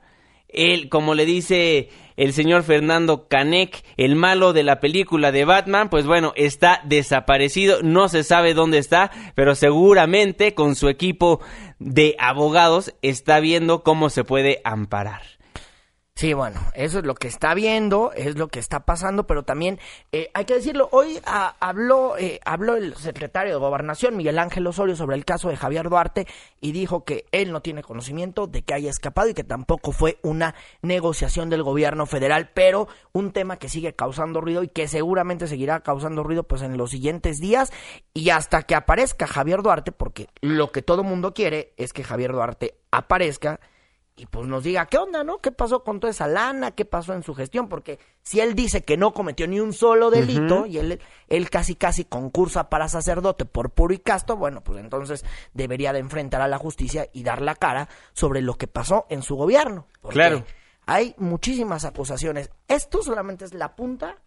[0.53, 1.89] él, como le dice
[2.21, 7.81] el señor Fernando Canek, el malo de la película de Batman, pues bueno, está desaparecido,
[7.81, 11.41] no se sabe dónde está, pero seguramente con su equipo
[11.79, 15.23] de abogados está viendo cómo se puede amparar.
[16.21, 19.79] Sí, bueno, eso es lo que está viendo, es lo que está pasando, pero también
[20.11, 24.67] eh, hay que decirlo, hoy ah, habló, eh, habló el secretario de Gobernación, Miguel Ángel
[24.67, 26.27] Osorio, sobre el caso de Javier Duarte
[26.59, 30.19] y dijo que él no tiene conocimiento de que haya escapado y que tampoco fue
[30.21, 30.53] una
[30.83, 35.79] negociación del gobierno federal, pero un tema que sigue causando ruido y que seguramente seguirá
[35.79, 37.73] causando ruido pues en los siguientes días
[38.13, 42.31] y hasta que aparezca Javier Duarte, porque lo que todo mundo quiere es que Javier
[42.31, 43.59] Duarte aparezca
[44.21, 45.39] y pues nos diga qué onda, ¿no?
[45.39, 46.69] ¿Qué pasó con toda esa lana?
[46.71, 47.67] ¿Qué pasó en su gestión?
[47.67, 51.73] Porque si él dice que no cometió ni un solo delito y él, él casi
[51.73, 56.47] casi concursa para sacerdote por puro y casto, bueno, pues entonces debería de enfrentar a
[56.47, 59.87] la justicia y dar la cara sobre lo que pasó en su gobierno.
[60.07, 60.45] claro.
[60.85, 62.51] Hay muchísimas acusaciones.
[62.67, 64.17] Esto solamente es la punta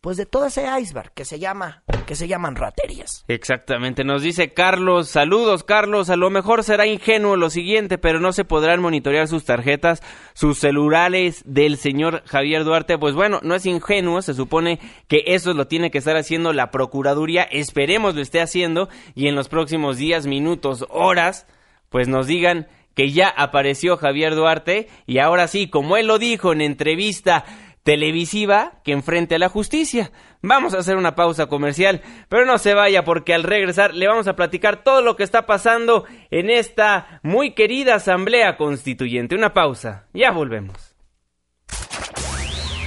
[0.00, 3.24] pues de todo ese iceberg que se llama que se llaman raterías.
[3.28, 8.32] Exactamente, nos dice Carlos, saludos Carlos, a lo mejor será ingenuo lo siguiente, pero no
[8.32, 13.66] se podrán monitorear sus tarjetas, sus celulares del señor Javier Duarte, pues bueno, no es
[13.66, 18.40] ingenuo, se supone que eso lo tiene que estar haciendo la Procuraduría, esperemos lo esté
[18.40, 21.46] haciendo y en los próximos días, minutos, horas,
[21.90, 24.88] pues nos digan que ya apareció Javier Duarte.
[25.06, 27.44] Y ahora sí, como él lo dijo en entrevista
[27.88, 30.12] televisiva que enfrente a la justicia.
[30.42, 34.28] Vamos a hacer una pausa comercial, pero no se vaya porque al regresar le vamos
[34.28, 39.36] a platicar todo lo que está pasando en esta muy querida Asamblea Constituyente.
[39.36, 40.76] Una pausa, ya volvemos.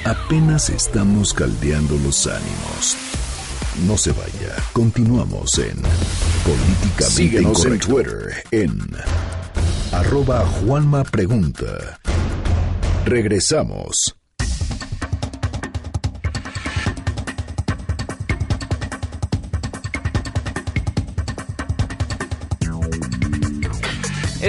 [0.05, 2.95] Apenas estamos caldeando los ánimos.
[3.87, 5.81] No se vaya, continuamos en
[6.45, 8.77] Políticamente Síguenos en Twitter en
[9.93, 11.99] arroba Juanma Pregunta.
[13.03, 14.20] Regresamos.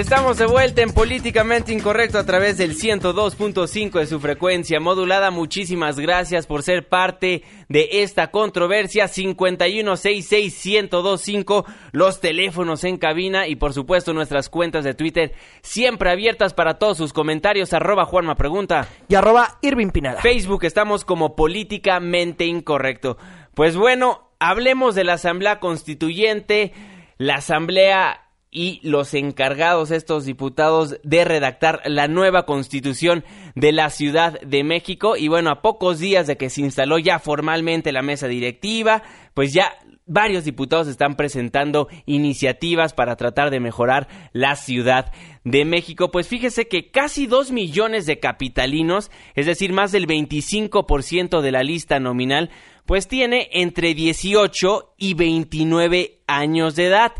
[0.03, 5.31] Estamos de vuelta en Políticamente Incorrecto a través del 102.5 de su frecuencia modulada.
[5.31, 9.05] Muchísimas gracias por ser parte de esta controversia.
[9.05, 11.63] 5166125,
[11.93, 16.97] los teléfonos en cabina y por supuesto nuestras cuentas de Twitter siempre abiertas para todos
[16.97, 17.71] sus comentarios.
[17.71, 18.89] Arroba Juanma Pregunta.
[19.07, 20.19] Y arroba Irving Pineda.
[20.19, 23.17] Facebook estamos como Políticamente Incorrecto.
[23.53, 26.73] Pues bueno, hablemos de la Asamblea Constituyente.
[27.17, 28.22] La Asamblea
[28.53, 33.23] y los encargados, estos diputados, de redactar la nueva constitución
[33.55, 35.17] de la Ciudad de México.
[35.17, 39.01] Y bueno, a pocos días de que se instaló ya formalmente la mesa directiva,
[39.33, 39.73] pues ya
[40.05, 45.11] varios diputados están presentando iniciativas para tratar de mejorar la Ciudad
[45.43, 46.11] de México.
[46.11, 51.63] Pues fíjese que casi dos millones de capitalinos, es decir, más del 25% de la
[51.63, 52.49] lista nominal,
[52.85, 57.13] pues tiene entre 18 y 29 años de edad.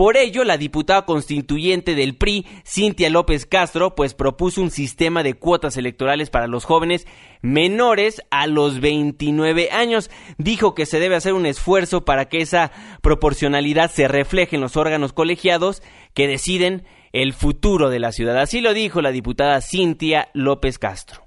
[0.00, 5.34] Por ello, la diputada constituyente del PRI, Cintia López Castro, pues propuso un sistema de
[5.34, 7.06] cuotas electorales para los jóvenes
[7.42, 10.10] menores a los 29 años.
[10.38, 14.78] Dijo que se debe hacer un esfuerzo para que esa proporcionalidad se refleje en los
[14.78, 15.82] órganos colegiados
[16.14, 18.38] que deciden el futuro de la ciudad.
[18.38, 21.26] Así lo dijo la diputada Cintia López Castro.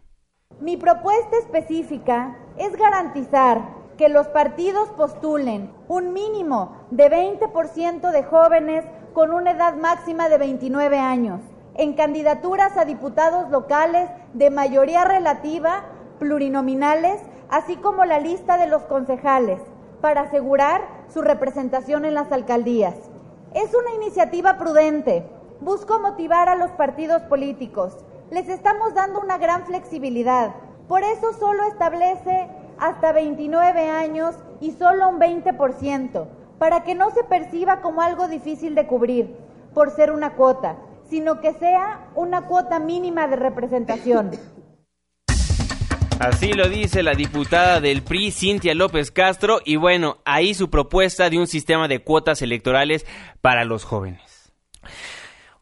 [0.59, 8.85] Mi propuesta específica es garantizar que los partidos postulen un mínimo de 20% de jóvenes
[9.13, 11.41] con una edad máxima de 29 años
[11.75, 15.83] en candidaturas a diputados locales de mayoría relativa,
[16.19, 19.59] plurinominales, así como la lista de los concejales,
[20.01, 22.95] para asegurar su representación en las alcaldías.
[23.53, 25.25] Es una iniciativa prudente.
[25.61, 27.97] Busco motivar a los partidos políticos.
[28.29, 30.53] Les estamos dando una gran flexibilidad.
[30.87, 32.49] Por eso solo establece
[32.83, 36.27] hasta 29 años y solo un 20%,
[36.59, 39.37] para que no se perciba como algo difícil de cubrir
[39.73, 40.75] por ser una cuota,
[41.09, 44.31] sino que sea una cuota mínima de representación.
[46.19, 51.29] Así lo dice la diputada del PRI, Cintia López Castro, y bueno, ahí su propuesta
[51.29, 53.05] de un sistema de cuotas electorales
[53.39, 54.53] para los jóvenes.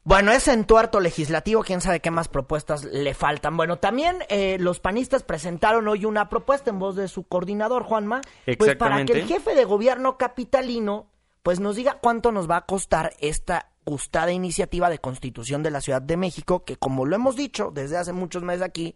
[0.04, 3.56] Bueno, es en tuerto legislativo, quién sabe qué más propuestas le faltan.
[3.56, 8.22] Bueno, también eh, los panistas presentaron hoy una propuesta en voz de su coordinador, Juanma,
[8.58, 11.08] pues para que el jefe de gobierno capitalino
[11.44, 15.82] pues nos diga cuánto nos va a costar esta gustada iniciativa de constitución de la
[15.82, 18.96] Ciudad de México, que como lo hemos dicho desde hace muchos meses aquí,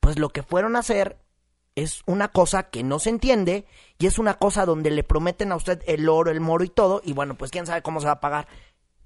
[0.00, 1.18] pues lo que fueron a hacer
[1.74, 3.66] es una cosa que no se entiende
[3.98, 7.00] y es una cosa donde le prometen a usted el oro, el moro y todo,
[7.04, 8.46] y bueno, pues quién sabe cómo se va a pagar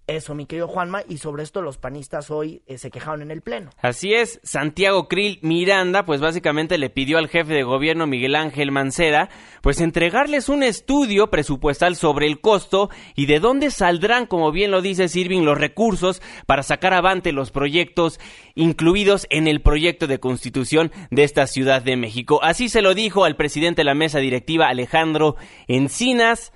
[0.06, 3.42] eso, mi querido Juanma, y sobre esto los panistas hoy eh, se quejaron en el
[3.42, 3.70] Pleno.
[3.80, 8.70] Así es, Santiago Krill Miranda, pues básicamente le pidió al jefe de gobierno Miguel Ángel
[8.70, 9.28] Mancera,
[9.62, 14.80] pues entregarles un estudio presupuestal sobre el costo y de dónde saldrán, como bien lo
[14.80, 18.20] dice Sirving, los recursos para sacar avante los proyectos
[18.54, 22.40] incluidos en el proyecto de constitución de esta Ciudad de México.
[22.42, 26.52] Así se lo dijo al presidente de la mesa directiva, Alejandro Encinas,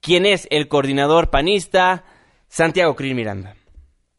[0.00, 2.04] quien es el coordinador panista,
[2.50, 3.54] Santiago Krill Miranda.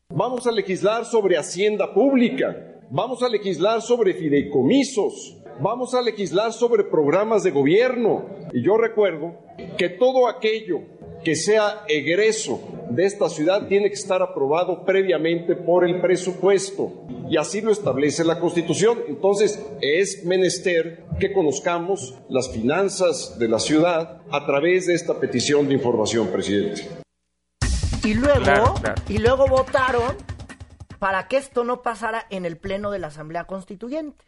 [0.07, 6.85] Vamos a legislar sobre hacienda pública, vamos a legislar sobre fideicomisos, vamos a legislar sobre
[6.85, 8.25] programas de gobierno.
[8.53, 9.35] Y yo recuerdo
[9.77, 10.79] que todo aquello
[11.25, 17.03] que sea egreso de esta ciudad tiene que estar aprobado previamente por el presupuesto.
[17.29, 18.99] Y así lo establece la Constitución.
[19.09, 25.67] Entonces es menester que conozcamos las finanzas de la ciudad a través de esta petición
[25.67, 27.00] de información, presidente.
[28.03, 29.01] Y luego, Claro, claro.
[29.07, 30.15] y luego votaron
[30.99, 34.25] para que esto no pasara en el pleno de la Asamblea Constituyente.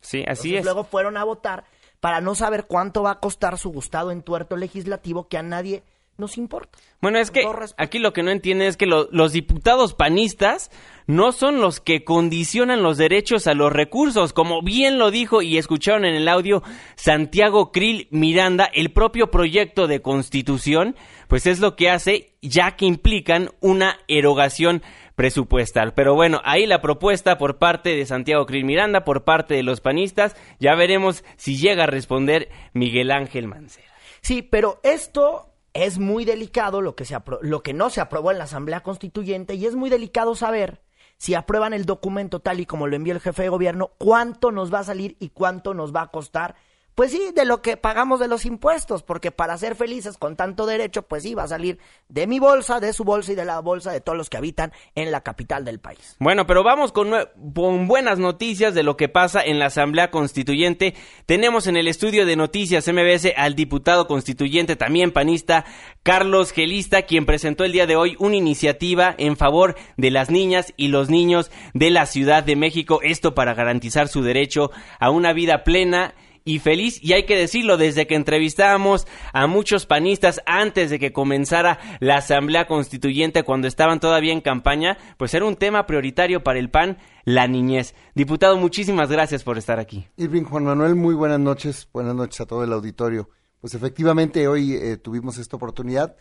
[0.00, 0.64] Sí, así Entonces, es.
[0.64, 1.64] Luego fueron a votar
[2.00, 5.82] para no saber cuánto va a costar su gustado entuerto legislativo que a nadie
[6.16, 6.78] nos importa.
[7.00, 7.42] Bueno, es que
[7.78, 10.70] aquí lo que no entienden es que lo- los diputados panistas
[11.10, 15.58] no son los que condicionan los derechos a los recursos, como bien lo dijo y
[15.58, 16.62] escucharon en el audio
[16.94, 20.94] Santiago Krill Miranda, el propio proyecto de constitución,
[21.26, 24.82] pues es lo que hace ya que implican una erogación
[25.16, 25.94] presupuestal.
[25.94, 29.80] Pero bueno, ahí la propuesta por parte de Santiago Krill Miranda, por parte de los
[29.80, 33.90] panistas, ya veremos si llega a responder Miguel Ángel Mancera.
[34.20, 38.38] Sí, pero esto es muy delicado, lo que, se lo que no se aprobó en
[38.38, 40.80] la Asamblea Constituyente, y es muy delicado saber
[41.20, 44.72] si aprueban el documento tal y como lo envió el jefe de gobierno, cuánto nos
[44.72, 46.54] va a salir y cuánto nos va a costar.
[46.94, 50.66] Pues sí, de lo que pagamos de los impuestos, porque para ser felices con tanto
[50.66, 53.60] derecho, pues sí, va a salir de mi bolsa, de su bolsa y de la
[53.60, 56.16] bolsa de todos los que habitan en la capital del país.
[56.18, 57.12] Bueno, pero vamos con,
[57.54, 60.94] con buenas noticias de lo que pasa en la Asamblea Constituyente.
[61.26, 65.64] Tenemos en el estudio de noticias MBS al diputado constituyente, también panista,
[66.02, 70.74] Carlos Gelista, quien presentó el día de hoy una iniciativa en favor de las niñas
[70.76, 73.00] y los niños de la Ciudad de México.
[73.02, 77.76] Esto para garantizar su derecho a una vida plena y feliz y hay que decirlo
[77.76, 84.00] desde que entrevistábamos a muchos panistas antes de que comenzara la asamblea constituyente cuando estaban
[84.00, 89.10] todavía en campaña pues era un tema prioritario para el PAN la niñez diputado muchísimas
[89.10, 92.72] gracias por estar aquí Irving Juan Manuel, muy buenas noches, buenas noches a todo el
[92.72, 93.28] auditorio.
[93.60, 96.16] Pues efectivamente hoy eh, tuvimos esta oportunidad,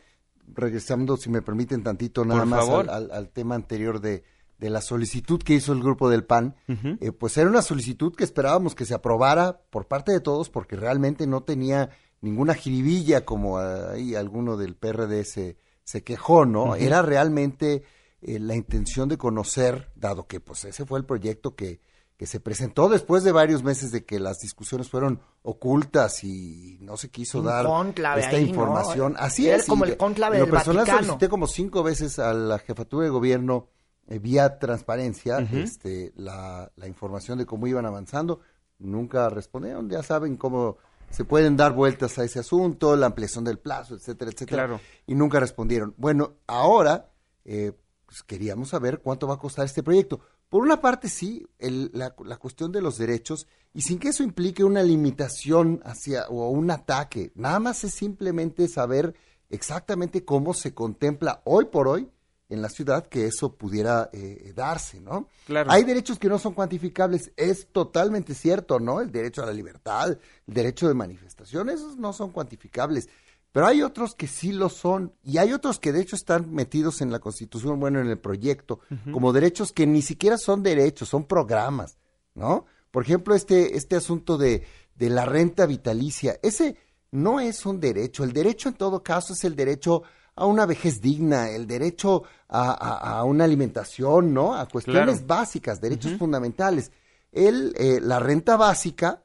[0.54, 2.90] regresando, si me permiten tantito, nada Por más favor.
[2.90, 4.24] al, al- al tema anterior de,
[4.60, 6.56] de la solicitud que hizo el grupo del PAN.
[7.00, 10.76] Eh, pues era una solicitud que esperábamos que se aprobara por parte de todos porque
[10.76, 11.90] realmente no tenía
[12.22, 16.76] ninguna jiribilla como ah, ahí alguno del PRD se, se quejó, ¿no?
[16.76, 17.84] Era realmente
[18.22, 21.80] eh, la intención de conocer, dado que pues ese fue el proyecto que,
[22.18, 26.98] que se presentó después de varios meses de que las discusiones fueron ocultas y no
[26.98, 28.50] se quiso dar esta ahí, ¿no?
[28.50, 29.16] información.
[29.18, 29.66] Así Era es.
[29.66, 31.00] como el lo del personal Vaticano.
[31.00, 33.70] solicité como cinco veces a la jefatura de gobierno
[34.10, 38.42] eh, vía transparencia este, la, la información de cómo iban avanzando.
[38.80, 40.78] Nunca respondieron, ya saben cómo
[41.10, 44.66] se pueden dar vueltas a ese asunto, la ampliación del plazo, etcétera, etcétera.
[44.68, 44.82] Claro.
[45.08, 45.94] Y nunca respondieron.
[45.98, 47.10] Bueno, ahora
[47.46, 47.72] eh,
[48.06, 50.20] pues queríamos saber cuánto va a costar este proyecto.
[50.50, 54.24] Por una parte, sí, el- la, la cuestión de los derechos, y sin que eso
[54.24, 59.14] implique una limitación hacia o un ataque, nada más es simplemente saber
[59.52, 62.10] exactamente cómo se contempla hoy por hoy
[62.50, 65.28] en la ciudad que eso pudiera eh, darse, ¿no?
[65.46, 65.72] Claro.
[65.72, 69.02] Hay derechos que no son cuantificables, es totalmente cierto, ¿no?
[69.02, 73.08] El derecho a la libertad, el derecho de manifestación, esos no son cuantificables.
[73.52, 77.02] Pero hay otros que sí lo son, y hay otros que de hecho están metidos
[77.02, 78.80] en la Constitución, bueno, en el proyecto,
[79.12, 81.98] como derechos que ni siquiera son derechos, son programas,
[82.36, 82.66] ¿no?
[82.92, 84.64] Por ejemplo, este, este asunto de,
[84.96, 86.78] de la renta vitalicia, ese
[87.12, 90.04] no es un derecho, el derecho en todo caso es el derecho
[90.40, 94.56] a una vejez digna, el derecho a, a- a una alimentación, ¿no?
[94.56, 95.28] A cuestiones Claro.
[95.28, 96.92] básicas, derechos fundamentales.
[97.32, 99.24] El, eh, la renta básica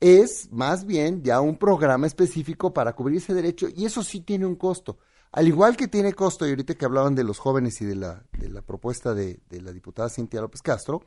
[0.00, 4.46] es más bien ya un programa específico para cubrir ese derecho y eso sí tiene
[4.46, 4.98] un costo.
[5.32, 8.22] Al igual que tiene costo, y ahorita que hablaban de los jóvenes y de la,
[8.38, 11.02] de la propuesta de, de la diputada Cintia López Castro,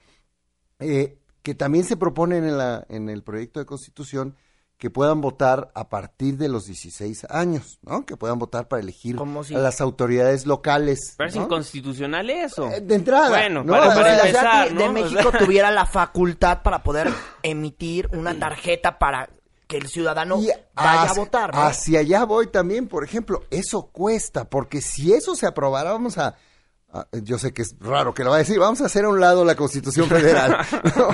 [0.80, 4.36] eh, que también se propone en, la, en el proyecto de constitución
[4.80, 8.06] que puedan votar a partir de los 16 años, ¿no?
[8.06, 11.16] Que puedan votar para elegir Como si- a las autoridades locales.
[11.18, 11.46] parece ¿no?
[11.46, 13.74] inconstitucional eso Eh, de entrada, bueno ¿no?
[13.74, 14.90] para, para si la la Ciudad empezar de.
[14.94, 17.10] México tuviera la facultad para poder
[17.44, 19.30] emitir una tarjeta para
[19.68, 21.62] que el ciudadano Y vaya hacia- a votar, ¿no?
[21.62, 26.36] Hacia allá voy también, por ejemplo, eso cuesta, porque si eso se aprobara, vamos a,
[27.22, 29.20] yo sé que es raro que lo va a decir, vamos a hacer a un
[29.20, 30.58] lado la Constitución Federal,
[30.98, 31.10] ¿no?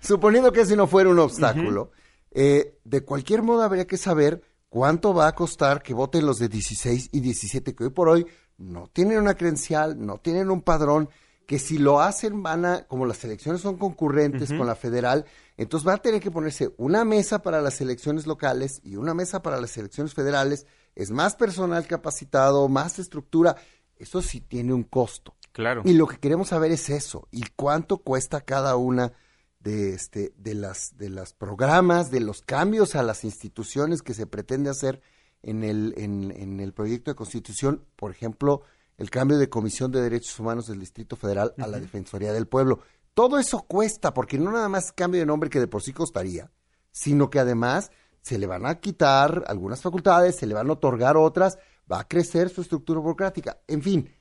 [0.00, 1.92] suponiendo que ese no fuera un obstáculo,
[2.30, 6.48] eh, de cualquier modo habría que saber cuánto va a costar que voten los de
[6.48, 8.26] 16 y 17, que hoy por hoy
[8.56, 11.08] no tienen una credencial, no tienen un padrón,
[11.46, 15.24] que si lo hacen van a, como las elecciones son concurrentes con la federal,
[15.56, 19.42] entonces va a tener que ponerse una mesa para las elecciones locales y una mesa
[19.42, 23.56] para las elecciones federales, es más personal capacitado, más estructura,
[23.96, 25.34] eso sí tiene un costo.
[25.50, 25.82] Claro.
[25.84, 29.12] Y lo que queremos saber es eso, y cuánto cuesta cada una
[29.60, 34.26] de este de las de los programas, de los cambios a las instituciones que se
[34.26, 35.02] pretende hacer
[35.42, 38.62] en el en, en el proyecto de constitución, por ejemplo,
[38.96, 42.80] el cambio de Comisión de Derechos Humanos del Distrito Federal a la Defensoría del Pueblo.
[43.14, 46.50] Todo eso cuesta, porque no nada más cambio de nombre que de por sí costaría,
[46.92, 47.90] sino que además
[48.20, 51.58] se le van a quitar algunas facultades, se le van a otorgar otras,
[51.90, 53.60] va a crecer su estructura burocrática.
[53.66, 54.14] En fin,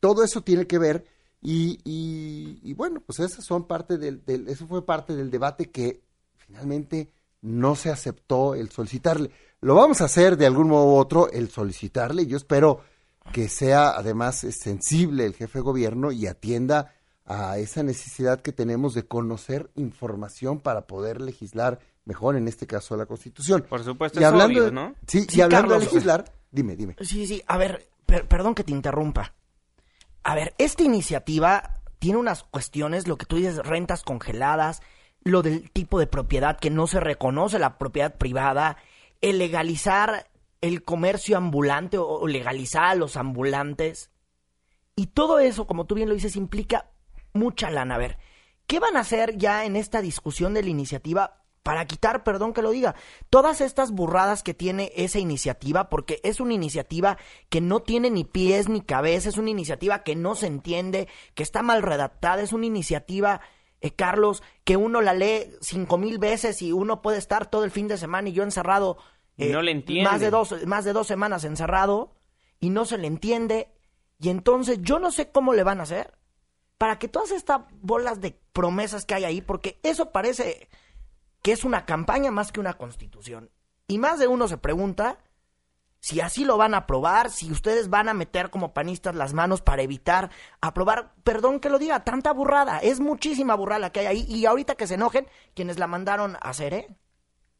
[0.00, 1.06] todo eso tiene que ver
[1.42, 1.80] y,
[2.62, 6.02] y, bueno, pues esas son parte del, eso fue parte del debate que
[6.36, 7.10] finalmente
[7.40, 9.30] no se aceptó el solicitarle.
[9.60, 12.26] Lo vamos a hacer de algún modo u otro, el solicitarle.
[12.26, 12.80] Yo espero
[13.32, 18.92] que sea además sensible el jefe de gobierno y atienda a esa necesidad que tenemos
[18.94, 23.64] de conocer información para poder legislar mejor, en este caso la Constitución.
[23.68, 24.94] Por supuesto, y hablando, obvio, ¿no?
[25.06, 26.96] Sí, y hablando de legislar, dime, dime.
[27.00, 29.34] Sí, sí, a ver, perdón que te interrumpa.
[30.22, 34.82] A ver, esta iniciativa tiene unas cuestiones, lo que tú dices, rentas congeladas,
[35.22, 38.76] lo del tipo de propiedad que no se reconoce la propiedad privada,
[39.20, 44.10] el legalizar el comercio ambulante o legalizar a los ambulantes.
[44.94, 46.90] Y todo eso, como tú bien lo dices, implica
[47.32, 47.94] mucha lana.
[47.94, 48.18] A ver,
[48.66, 52.62] ¿qué van a hacer ya en esta discusión de la iniciativa para quitar, perdón que
[52.62, 52.94] lo diga,
[53.28, 58.24] todas estas burradas que tiene esa iniciativa, porque es una iniciativa que no tiene ni
[58.24, 62.52] pies ni cabeza, es una iniciativa que no se entiende, que está mal redactada, es
[62.52, 63.42] una iniciativa,
[63.80, 67.70] eh, Carlos, que uno la lee cinco mil veces y uno puede estar todo el
[67.70, 68.96] fin de semana y yo encerrado.
[69.36, 70.10] Eh, no le entiende.
[70.10, 72.14] Más de, dos, más de dos semanas encerrado
[72.58, 73.68] y no se le entiende.
[74.18, 76.14] Y entonces yo no sé cómo le van a hacer
[76.78, 80.68] para que todas estas bolas de promesas que hay ahí, porque eso parece
[81.42, 83.50] que es una campaña más que una constitución.
[83.88, 85.18] Y más de uno se pregunta
[86.00, 89.60] si así lo van a aprobar, si ustedes van a meter como panistas las manos
[89.60, 90.30] para evitar
[90.60, 94.76] aprobar, perdón que lo diga, tanta burrada, es muchísima burrada que hay ahí y ahorita
[94.76, 96.88] que se enojen quienes la mandaron a hacer, ¿eh?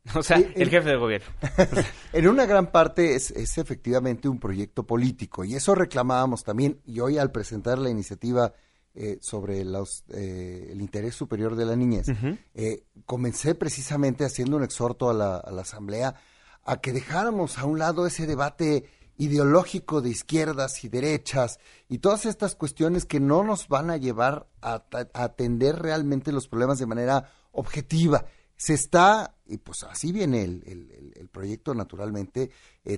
[0.14, 1.28] O sea, el jefe de gobierno.
[2.14, 7.00] en una gran parte es, es, efectivamente un proyecto político y eso reclamábamos también y
[7.00, 8.54] hoy al presentar la iniciativa
[9.02, 12.08] eh, sobre los, eh, el interés superior de la niñez,
[12.52, 16.16] eh, comencé precisamente haciendo un exhorto a la, a la, Asamblea
[16.64, 22.26] a que dejáramos a un lado ese debate ideológico de izquierdas y derechas y todas
[22.26, 26.84] estas cuestiones que no nos van a llevar a, a atender realmente los problemas de
[26.84, 28.26] manera objetiva.
[28.58, 32.50] Se está, y pues así viene el, el, el proyecto naturalmente,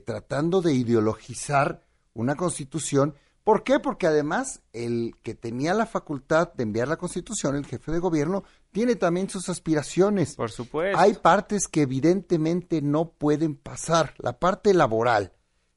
[0.04, 3.14] tratando de ideologizar una constitución
[3.44, 3.80] ¿Por qué?
[3.80, 8.44] Porque además el que tenía la facultad de enviar la constitución, el jefe de gobierno,
[8.70, 10.36] tiene también sus aspiraciones.
[10.36, 10.98] Por supuesto.
[10.98, 14.14] Hay partes que evidentemente no pueden pasar.
[14.18, 15.32] La parte laboral,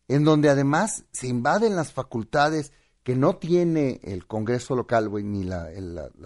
[0.07, 5.69] en donde además se invaden las facultades que no tiene el Congreso local ni la,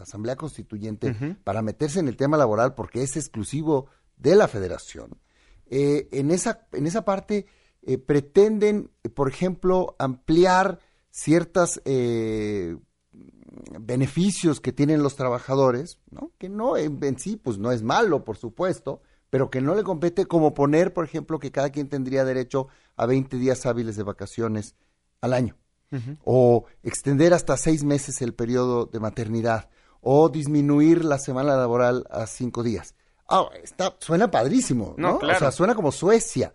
[0.02, 5.20] Asamblea Constituyente para meterse en el tema laboral porque es exclusivo de la federación.
[5.70, 7.46] Eh, en, esa, en esa parte
[7.82, 10.80] eh, pretenden, por ejemplo, ampliar
[11.12, 12.78] ciertos eh,
[13.80, 16.32] beneficios que tienen los trabajadores, ¿no?
[16.38, 20.26] que no en, sí pues no es malo, por supuesto, pero que no le compete
[20.26, 24.76] como poner, por ejemplo, que cada quien tendría derecho a 20 días hábiles de vacaciones
[25.22, 25.58] al año,
[26.24, 29.70] o extender hasta seis meses el periodo de maternidad,
[30.02, 32.96] o disminuir la semana laboral a cinco días.
[33.28, 35.18] Ah, está, suena padrísimo, ¿no?
[35.18, 36.54] O sea, suena como Suecia.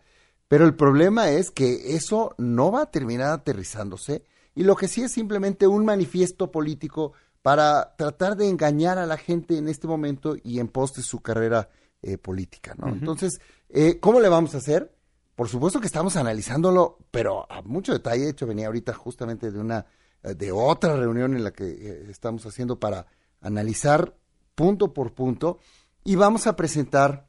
[0.49, 4.25] Pero el problema es que eso no va a terminar aterrizándose
[4.55, 9.17] y lo que sí es simplemente un manifiesto político para tratar de engañar a la
[9.17, 11.69] gente en este momento y en pos de su carrera
[12.01, 12.89] eh, política, ¿no?
[12.89, 13.39] Entonces,
[13.69, 14.95] eh, ¿cómo le vamos a hacer?
[15.35, 18.25] Por supuesto que estamos analizándolo, pero a mucho detalle.
[18.25, 19.85] De hecho, venía ahorita justamente de una,
[20.23, 23.07] eh, de otra reunión en la que estamos haciendo para
[23.41, 24.17] analizar
[24.55, 25.59] punto por punto
[26.05, 27.27] y vamos a presentar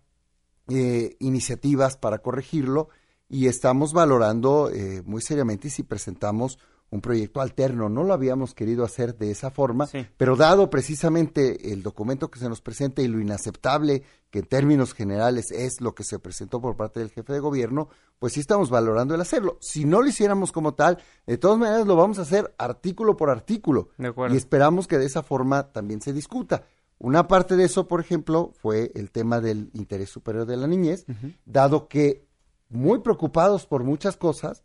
[0.68, 2.90] iniciativas para corregirlo
[3.30, 4.72] y estamos valorando
[5.04, 6.58] muy seriamente si presentamos
[6.96, 7.90] un proyecto alterno.
[7.90, 9.88] No lo habíamos querido hacer de esa forma,
[10.18, 14.94] pero dado precisamente el documento que se nos presenta y lo inaceptable que en términos
[14.94, 17.90] generales es lo que se presentó por parte del jefe de gobierno,
[18.20, 19.58] pues sí estamos valorando el hacerlo.
[19.62, 23.30] Si no lo hiciéramos como tal, de todas maneras lo vamos a hacer artículo por
[23.30, 23.90] artículo.
[23.98, 26.64] y esperamos que de esa forma también se discuta.
[26.98, 31.06] Una parte de eso, por ejemplo, fue el tema del interés superior de la niñez,
[31.46, 32.26] dado que
[32.70, 34.64] muy preocupados por muchas cosas,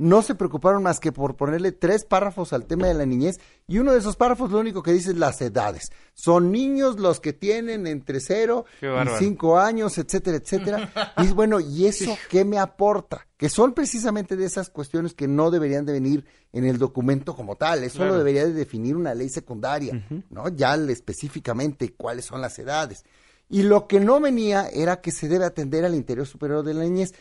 [0.00, 3.38] no se preocuparon más que por ponerle tres párrafos al tema de la niñez
[3.68, 5.92] y uno de esos párrafos lo único que dice es las edades.
[6.14, 10.90] Son niños los que tienen entre cero y cinco años, etcétera, etcétera.
[11.18, 13.26] y bueno, ¿y eso qué me aporta?
[13.36, 16.24] Que son precisamente de esas cuestiones que no deberían de venir
[16.54, 17.84] en el documento como tal.
[17.84, 20.48] Eso lo debería de definir una ley secundaria, ¿no?
[20.48, 23.04] Ya específicamente cuáles son las edades.
[23.50, 26.84] Y lo que no venía era que se debe atender al interior superior de la
[26.84, 27.12] niñez.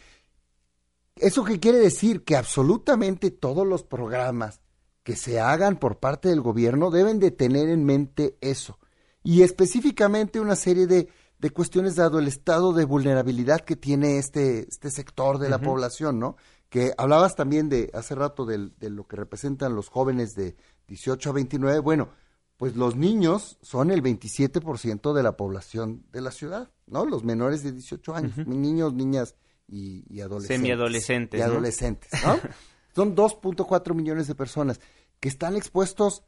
[1.19, 2.23] ¿Eso qué quiere decir?
[2.23, 4.61] Que absolutamente todos los programas
[5.03, 8.79] que se hagan por parte del gobierno deben de tener en mente eso.
[9.23, 11.09] Y específicamente una serie de,
[11.39, 16.19] de cuestiones dado el estado de vulnerabilidad que tiene este, este sector de la población,
[16.19, 16.37] ¿no?
[16.69, 20.55] Que hablabas también de hace rato de, de lo que representan los jóvenes de
[20.87, 21.79] 18 a 29.
[21.79, 22.09] Bueno,
[22.57, 27.05] pues los niños son el 27% de la población de la ciudad, ¿no?
[27.05, 29.35] Los menores de 18 años, niños, niñas
[29.69, 30.57] y, adolescentes.
[30.57, 31.39] Semiadolescentes.
[31.39, 32.39] Y adolescentes, ¿no?
[32.95, 34.79] Son 2.4 millones de personas
[35.19, 36.23] que están expuestos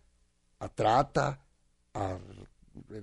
[0.59, 1.43] a trata,
[1.93, 2.17] a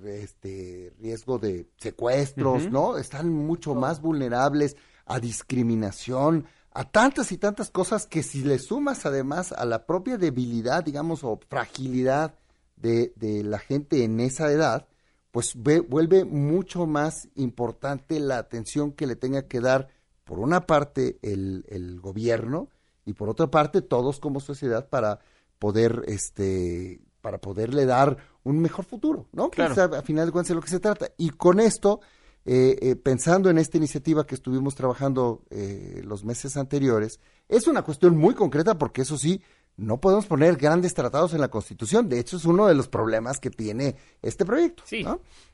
[0.05, 2.97] este riesgo de secuestros, ¿no?
[2.97, 4.77] Están mucho más vulnerables
[5.07, 10.17] a discriminación, a tantas y tantas cosas que si le sumas además a la propia
[10.17, 12.35] debilidad, digamos, o fragilidad
[12.77, 14.87] de, de la gente en esa edad,
[15.31, 19.89] pues vuelve mucho más importante la atención que le tenga que dar
[20.29, 22.69] por una parte el, el gobierno
[23.07, 25.21] y por otra parte todos como sociedad para
[25.59, 29.49] poder este para poderle dar un mejor futuro, ¿no?
[29.49, 29.75] Claro.
[29.75, 31.11] Que a, final de cuentas es lo que se trata.
[31.17, 32.01] Y con esto,
[32.45, 37.81] eh, eh, pensando en esta iniciativa que estuvimos trabajando eh, los meses anteriores, es una
[37.83, 39.43] cuestión muy concreta porque eso sí,
[39.79, 42.11] no podemos poner grandes tratados en la Constitución.
[42.11, 44.83] De hecho, es uno de los problemas que tiene este proyecto.
[44.87, 45.05] Sí.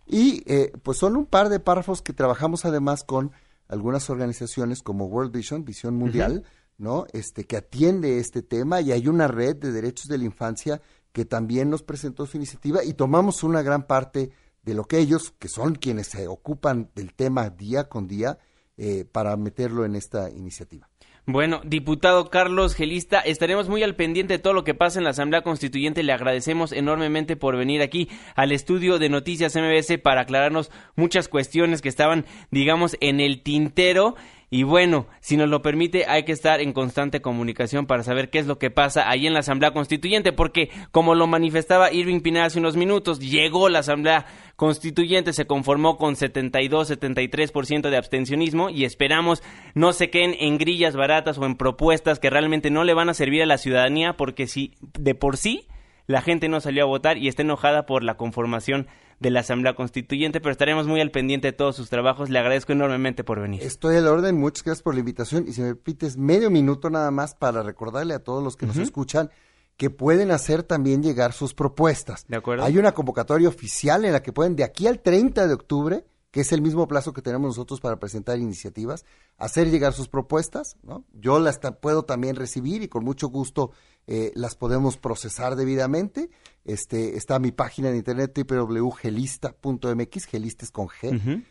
[0.07, 0.43] Y
[0.83, 3.33] pues son un par de párrafos que trabajamos además con
[3.75, 6.45] algunas organizaciones como World Vision, Visión Mundial,
[6.79, 7.07] ¿no?
[7.13, 10.81] Este, que atiende este tema y hay una red de derechos de la infancia
[11.13, 14.31] que también nos presentó su iniciativa y tomamos una gran parte
[14.63, 18.39] de lo que ellos, que son quienes se ocupan del tema día con día,
[18.77, 20.89] eh, para meterlo en esta iniciativa.
[21.27, 25.11] Bueno, diputado Carlos Gelista, estaremos muy al pendiente de todo lo que pasa en la
[25.11, 26.03] Asamblea Constituyente.
[26.03, 31.81] Le agradecemos enormemente por venir aquí al estudio de Noticias MBS para aclararnos muchas cuestiones
[31.81, 34.17] que estaban, digamos, en el tintero.
[34.55, 38.39] Y bueno, si nos lo permite, hay que estar en constante comunicación para saber qué
[38.39, 42.45] es lo que pasa ahí en la Asamblea Constituyente, porque como lo manifestaba Irving Pineda
[42.45, 49.43] hace unos minutos, llegó la Asamblea Constituyente, se conformó con 72-73% de abstencionismo y esperamos
[49.75, 53.15] no se queden en grillas baratas o en propuestas que realmente no le van a
[53.15, 55.67] servir a la ciudadanía, porque si de por sí
[56.07, 58.87] la gente no salió a votar y está enojada por la conformación
[59.21, 62.31] de la Asamblea Constituyente, pero estaremos muy al pendiente de todos sus trabajos.
[62.31, 63.63] Le agradezco enormemente por venir.
[63.63, 67.11] Estoy al orden, muchas gracias por la invitación y si me repites medio minuto nada
[67.11, 69.31] más para recordarle a todos los que nos escuchan
[69.77, 72.25] que pueden hacer también llegar sus propuestas.
[72.29, 72.65] De acuerdo.
[72.65, 76.05] Hay una convocatoria oficial en la que pueden de aquí al 30 de octubre
[76.35, 79.05] que es el mismo plazo que tenemos nosotros para presentar iniciativas,
[79.39, 81.05] hacer llegar sus propuestas, ¿no?
[81.13, 83.71] Yo las puedo también recibir y con mucho gusto
[84.07, 86.31] eh, las podemos procesar debidamente.
[86.65, 91.45] Este, está mi página en internet www.gelista.mx, gelistes con G.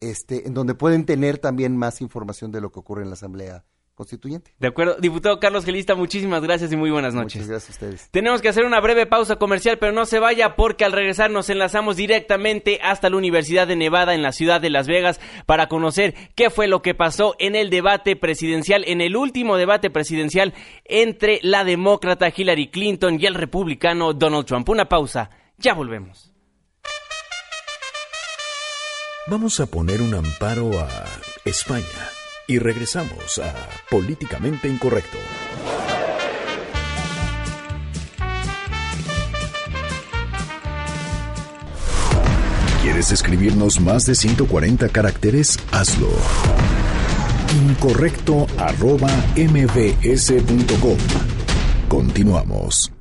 [0.00, 3.64] este, en donde pueden tener también más información de lo que ocurre en la Asamblea
[3.98, 4.52] constituyente.
[4.60, 4.94] De acuerdo.
[5.00, 7.34] Diputado Carlos Gelista, muchísimas gracias y muy buenas noches.
[7.34, 8.10] Muchas gracias a ustedes.
[8.12, 11.50] Tenemos que hacer una breve pausa comercial, pero no se vaya porque al regresar nos
[11.50, 16.14] enlazamos directamente hasta la Universidad de Nevada en la ciudad de Las Vegas para conocer
[16.36, 21.40] qué fue lo que pasó en el debate presidencial, en el último debate presidencial entre
[21.42, 24.68] la demócrata Hillary Clinton y el republicano Donald Trump.
[24.68, 25.28] Una pausa.
[25.58, 26.32] Ya volvemos.
[29.26, 30.88] Vamos a poner un amparo a
[31.44, 32.17] España
[32.48, 33.54] y regresamos a
[33.90, 35.18] Políticamente Incorrecto.
[42.82, 45.58] ¿Quieres escribirnos más de 140 caracteres?
[45.70, 46.08] Hazlo.
[47.68, 50.96] Incorrecto arroba mbs.com.
[51.88, 52.97] Continuamos.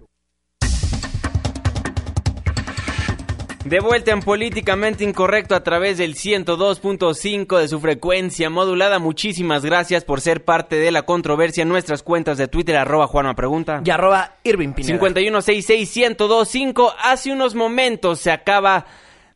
[3.68, 8.97] De vuelta en Políticamente Incorrecto a través del 102.5 de su frecuencia modulada.
[8.97, 13.36] Muchísimas gracias por ser parte de la controversia en nuestras cuentas de Twitter, arroba Juanma
[13.36, 13.82] Pregunta.
[13.84, 14.97] Y arroba Irving Pineda.
[15.01, 16.93] 5166-1025.
[17.03, 18.86] Hace unos momentos se acaba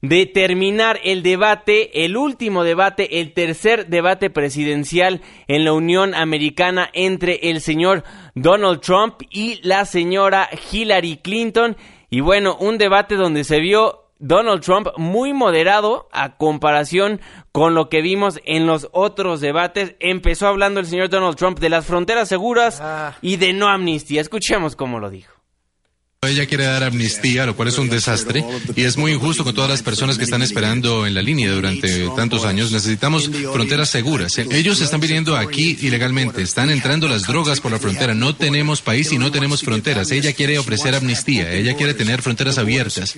[0.02, 5.20] de terminar el debate, el último debate, el tercer debate presidencial
[5.50, 11.76] en la Unión Americana entre el señor Donald Trump y la señora Hillary Clinton.
[12.10, 17.20] Y bueno, un debate donde se vio Donald Trump muy moderado a comparación
[17.52, 19.96] con lo que vimos en los otros debates.
[20.00, 23.18] Empezó hablando el señor Donald Trump de las fronteras seguras Ah.
[23.22, 24.22] y de no amnistía.
[24.22, 25.34] Escuchemos cómo lo dijo.
[26.24, 28.46] Ella quiere dar amnistía, lo cual es un desastre
[28.76, 32.08] y es muy injusto con todas las personas que están esperando en la línea durante
[32.16, 32.72] tantos años.
[32.72, 34.38] Necesitamos fronteras seguras.
[34.38, 38.14] Ellos están viniendo aquí ilegalmente, están entrando las drogas por la frontera.
[38.14, 40.12] No tenemos país y no tenemos fronteras.
[40.12, 43.18] Ella quiere ofrecer amnistía, ella quiere tener fronteras abiertas.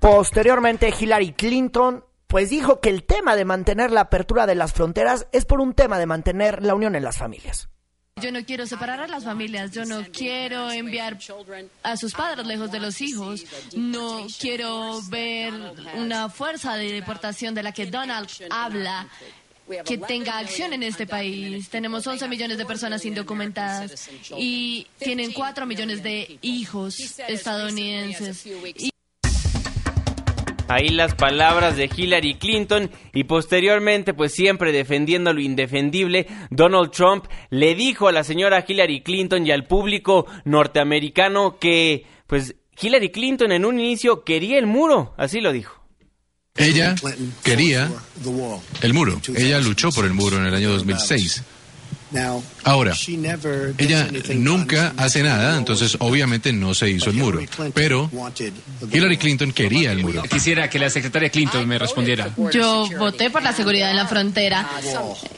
[0.00, 5.26] Posteriormente, Hillary Clinton pues dijo que el tema de mantener la apertura de las fronteras
[5.32, 7.68] es por un tema de mantener la unión en las familias.
[8.22, 11.18] Yo no quiero separar a las familias, yo no quiero enviar
[11.82, 13.44] a sus padres lejos de los hijos,
[13.74, 15.52] no quiero ver
[15.96, 19.08] una fuerza de deportación de la que Donald habla
[19.84, 21.68] que tenga acción en este país.
[21.68, 28.46] Tenemos 11 millones de personas indocumentadas y tienen 4 millones de hijos estadounidenses.
[30.70, 37.24] Ahí las palabras de Hillary Clinton y posteriormente, pues siempre defendiendo lo indefendible, Donald Trump
[37.50, 43.50] le dijo a la señora Hillary Clinton y al público norteamericano que, pues, Hillary Clinton
[43.50, 45.82] en un inicio quería el muro, así lo dijo.
[46.54, 46.94] Ella
[47.42, 47.90] quería
[48.82, 49.20] el muro.
[49.34, 51.42] Ella luchó por el muro en el año 2006.
[52.64, 52.94] Ahora,
[53.78, 57.40] ella nunca hace nada, entonces obviamente no se hizo el muro.
[57.74, 58.10] Pero
[58.92, 60.22] Hillary Clinton quería el muro.
[60.22, 62.30] Quisiera que la secretaria Clinton me respondiera.
[62.52, 64.68] yo voté por la seguridad en la frontera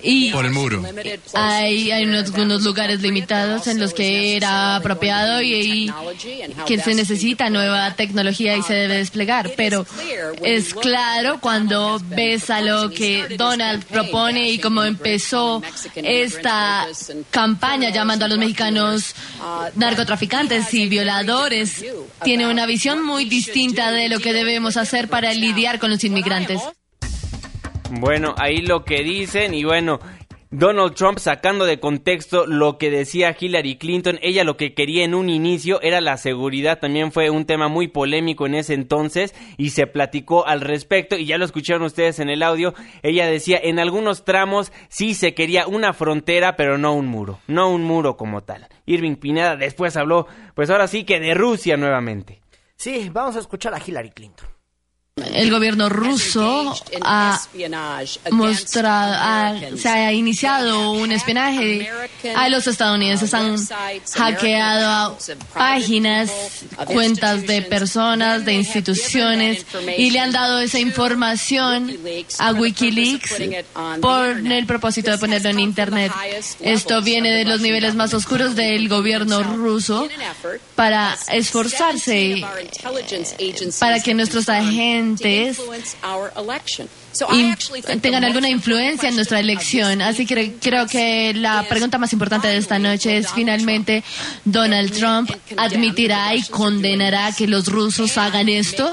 [0.03, 0.85] y Por el muro.
[1.35, 5.93] hay, hay unos, algunos lugares limitados en los que era apropiado y, y
[6.67, 9.53] que se necesita nueva tecnología y se debe desplegar.
[9.57, 9.87] Pero
[10.43, 15.63] es claro cuando ves a lo que Donald propone y cómo empezó
[15.95, 16.87] esta
[17.31, 19.15] campaña llamando a los mexicanos
[19.75, 21.85] narcotraficantes y violadores,
[22.23, 26.61] tiene una visión muy distinta de lo que debemos hacer para lidiar con los inmigrantes.
[27.91, 30.01] Bueno, ahí lo que dicen y bueno,
[30.55, 35.15] Donald Trump sacando de contexto lo que decía Hillary Clinton, ella lo que quería en
[35.15, 39.71] un inicio era la seguridad, también fue un tema muy polémico en ese entonces y
[39.71, 43.79] se platicó al respecto y ya lo escucharon ustedes en el audio, ella decía en
[43.79, 48.43] algunos tramos sí se quería una frontera pero no un muro, no un muro como
[48.43, 48.69] tal.
[48.85, 52.43] Irving Pineda después habló pues ahora sí que de Rusia nuevamente.
[52.77, 54.52] Sí, vamos a escuchar a Hillary Clinton.
[55.35, 57.39] El gobierno ruso ha
[58.31, 61.87] mostrado, ha- se ha iniciado un espionaje
[62.35, 63.35] a los estadounidenses.
[63.35, 63.57] Han
[64.15, 65.19] hackeado
[65.53, 66.31] páginas,
[66.87, 69.67] cuentas de personas, de instituciones
[69.99, 71.95] y le han dado esa información
[72.39, 73.35] a Wikileaks
[74.01, 76.11] por el propósito de ponerlo en Internet.
[76.61, 80.09] Esto viene de los niveles más oscuros del gobierno ruso
[80.75, 82.43] para esforzarse
[83.79, 85.02] para que nuestros agentes
[87.33, 90.01] in- tengan alguna influencia en nuestra elección.
[90.03, 94.03] Así que creo que la pregunta más importante de esta noche es finalmente,
[94.45, 98.91] ¿Donald Trump admitirá y condenará que los rusos hagan esto?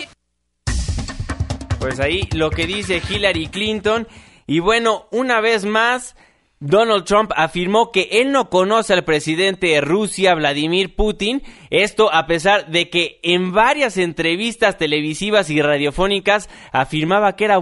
[1.79, 4.07] Pues ahí lo que dice Hillary Clinton.
[4.47, 6.15] Y bueno, una vez más,
[6.61, 11.41] Donald Trump afirmó que él no conoce al presidente de Rusia, Vladimir Putin.
[11.69, 17.61] Esto a pesar de que en varias entrevistas televisivas y radiofónicas afirmaba que era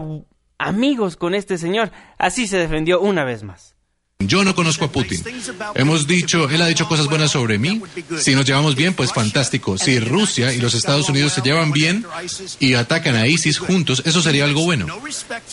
[0.58, 1.92] amigos con este señor.
[2.18, 3.77] Así se defendió una vez más.
[4.20, 5.24] Yo no conozco a Putin.
[5.76, 7.82] Hemos dicho, él ha dicho cosas buenas sobre mí.
[8.20, 9.78] Si nos llevamos bien, pues fantástico.
[9.78, 12.04] Si Rusia y los Estados Unidos se llevan bien
[12.60, 14.88] y atacan a ISIS juntos, eso sería algo bueno.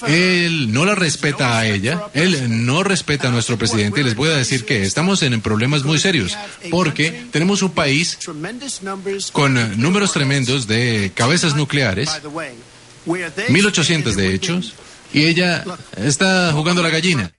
[0.06, 4.30] Él no la respeta a ella, él no respeta a nuestro presidente y les voy
[4.30, 6.36] a decir que estamos en problemas muy serios
[6.70, 8.18] porque tenemos un país
[9.32, 12.10] con números tremendos de cabezas nucleares,
[13.50, 14.60] 1800 de hecho,
[15.12, 15.64] y ella
[15.98, 17.30] está jugando la gallina.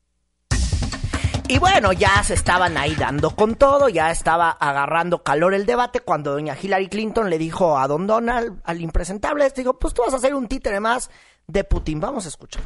[1.48, 6.00] Y bueno, ya se estaban ahí dando con todo, ya estaba agarrando calor el debate
[6.00, 10.02] cuando doña Hillary Clinton le dijo a don Donald, al impresentable, este, dijo, pues tú
[10.02, 11.12] vas a hacer un títere más
[11.46, 12.00] de Putin.
[12.00, 12.64] Vamos a escuchar.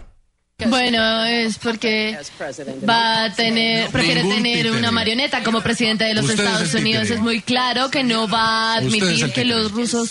[0.68, 2.18] Bueno, es porque
[2.88, 4.72] va a tener, prefiere tener títere.
[4.72, 7.04] una marioneta como presidente de los Usted Estados Unidos.
[7.04, 7.16] títere.
[7.16, 10.10] Es muy claro que no va a admitir que los rusos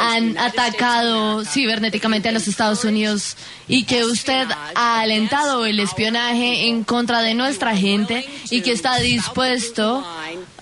[0.00, 3.36] han atacado cibernéticamente a los Estados Unidos
[3.66, 8.98] y que usted ha alentado el espionaje en contra de nuestra gente y que está
[8.98, 10.06] dispuesto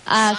[0.07, 0.39] a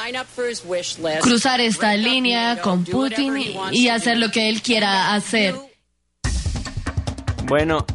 [1.21, 5.53] cruzar esta línea con Putin y- y hacer lo que él quiera hacer.
[7.43, 7.85] Bueno,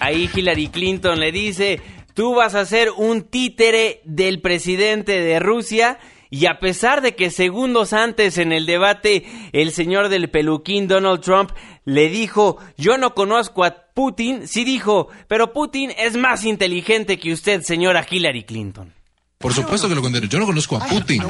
[0.00, 1.80] ahí Hillary Clinton le dice,
[2.14, 5.98] tú vas a ser un títere del presidente de Rusia.
[6.32, 11.22] Y a pesar de que segundos antes en el debate el señor del peluquín Donald
[11.22, 11.50] Trump
[11.84, 17.32] le dijo, yo no conozco a Putin, sí dijo, pero Putin es más inteligente que
[17.32, 18.99] usted, señora Hillary Clinton.
[19.40, 20.26] Por supuesto que lo condeno.
[20.26, 21.24] Yo no conozco a Putin.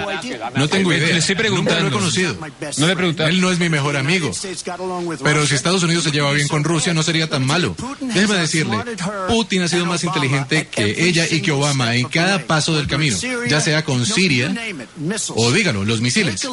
[0.57, 1.13] No tengo idea.
[1.13, 1.81] Le estoy preguntando.
[1.81, 2.37] Nunca lo he conocido.
[2.79, 3.29] No le he preguntado.
[3.29, 4.33] Él no es mi mejor amigo.
[5.23, 7.77] Pero si Estados Unidos se lleva bien con Rusia, no sería tan malo.
[8.01, 8.79] Déjeme decirle,
[9.29, 13.17] Putin ha sido más inteligente que ella y que Obama en cada paso del camino,
[13.49, 14.53] ya sea con Siria
[15.37, 16.45] o dígalo, los misiles.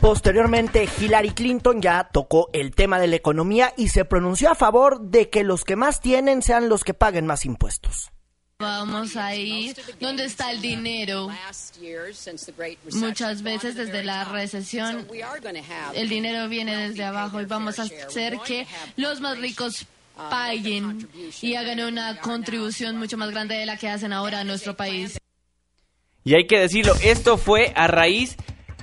[0.00, 5.02] Posteriormente, Hillary Clinton ya tocó el tema de la economía y se pronunció a favor
[5.02, 8.11] de que los que más tienen sean los que paguen más impuestos.
[8.62, 11.28] Vamos a ir donde está el dinero.
[12.92, 15.08] Muchas veces desde la recesión
[15.94, 19.84] el dinero viene desde abajo y vamos a hacer que los más ricos
[20.30, 21.08] paguen
[21.40, 25.18] y hagan una contribución mucho más grande de la que hacen ahora a nuestro país.
[26.22, 28.36] Y hay que decirlo, esto fue a raíz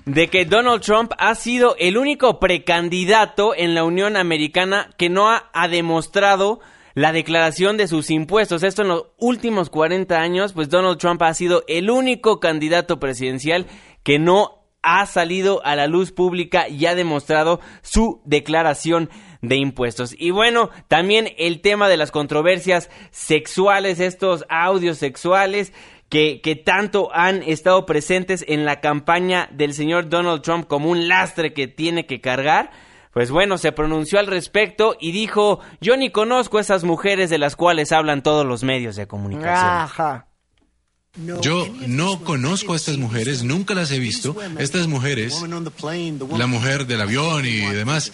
[0.03, 5.29] de que Donald Trump ha sido el único precandidato en la Unión Americana que no
[5.29, 6.59] ha, ha demostrado
[6.99, 8.61] la declaración de sus impuestos.
[8.61, 13.67] Esto en los últimos 40 años, pues Donald Trump ha sido el único candidato presidencial
[14.03, 19.09] que no ha salido a la luz pública y ha demostrado su declaración
[19.41, 20.13] de impuestos.
[20.17, 25.71] Y bueno, también el tema de las controversias sexuales, estos audios sexuales
[26.09, 31.07] que, que tanto han estado presentes en la campaña del señor Donald Trump como un
[31.07, 32.71] lastre que tiene que cargar.
[33.11, 37.39] Pues bueno, se pronunció al respecto y dijo, yo ni conozco a esas mujeres de
[37.39, 39.67] las cuales hablan todos los medios de comunicación.
[39.67, 40.29] Ajá.
[41.41, 44.35] Yo no conozco a estas mujeres, nunca las he visto.
[44.59, 45.43] Estas mujeres,
[46.37, 48.11] la mujer del avión y demás,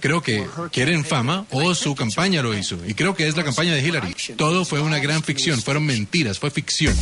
[0.00, 2.78] creo que quieren fama o su campaña lo hizo.
[2.86, 4.14] Y creo que es la campaña de Hillary.
[4.36, 6.94] Todo fue una gran ficción, fueron mentiras, fue ficción.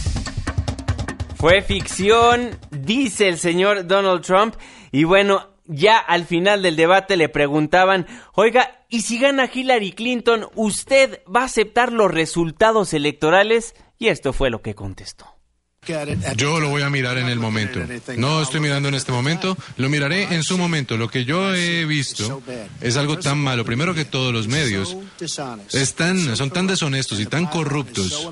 [1.36, 4.56] Fue ficción, dice el señor Donald Trump.
[4.92, 10.46] Y bueno, ya al final del debate le preguntaban, oiga, ¿y si gana Hillary Clinton,
[10.54, 13.74] usted va a aceptar los resultados electorales?
[13.98, 15.34] Y esto fue lo que contestó.
[16.36, 17.80] Yo lo voy a mirar en el momento.
[18.16, 20.96] No estoy mirando en este momento, lo miraré en su momento.
[20.96, 22.42] Lo que yo he visto
[22.80, 23.64] es algo tan malo.
[23.64, 24.96] Primero que todos los medios
[25.72, 28.30] están, son tan deshonestos y tan corruptos.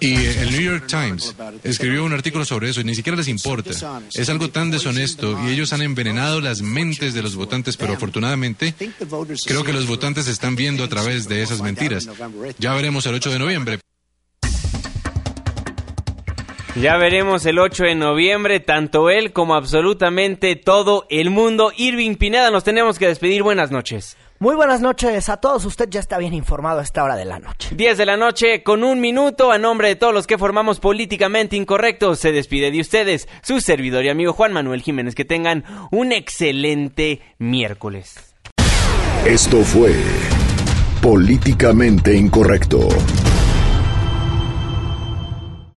[0.00, 1.34] Y el New York Times
[1.64, 3.70] escribió un artículo sobre eso y ni siquiera les importa.
[4.14, 8.74] Es algo tan deshonesto y ellos han envenenado las mentes de los votantes, pero afortunadamente
[9.46, 12.08] creo que los votantes están viendo a través de esas mentiras.
[12.58, 13.78] Ya veremos el 8 de noviembre.
[16.80, 21.72] Ya veremos el 8 de noviembre, tanto él como absolutamente todo el mundo.
[21.74, 23.42] Irving Pineda, nos tenemos que despedir.
[23.42, 24.18] Buenas noches.
[24.38, 25.64] Muy buenas noches a todos.
[25.64, 27.70] Usted ya está bien informado a esta hora de la noche.
[27.74, 31.56] 10 de la noche con un minuto a nombre de todos los que formamos políticamente
[31.56, 32.18] incorrectos.
[32.18, 35.14] Se despide de ustedes su servidor y amigo Juan Manuel Jiménez.
[35.14, 38.34] Que tengan un excelente miércoles.
[39.24, 39.94] Esto fue
[41.00, 42.88] Políticamente Incorrecto.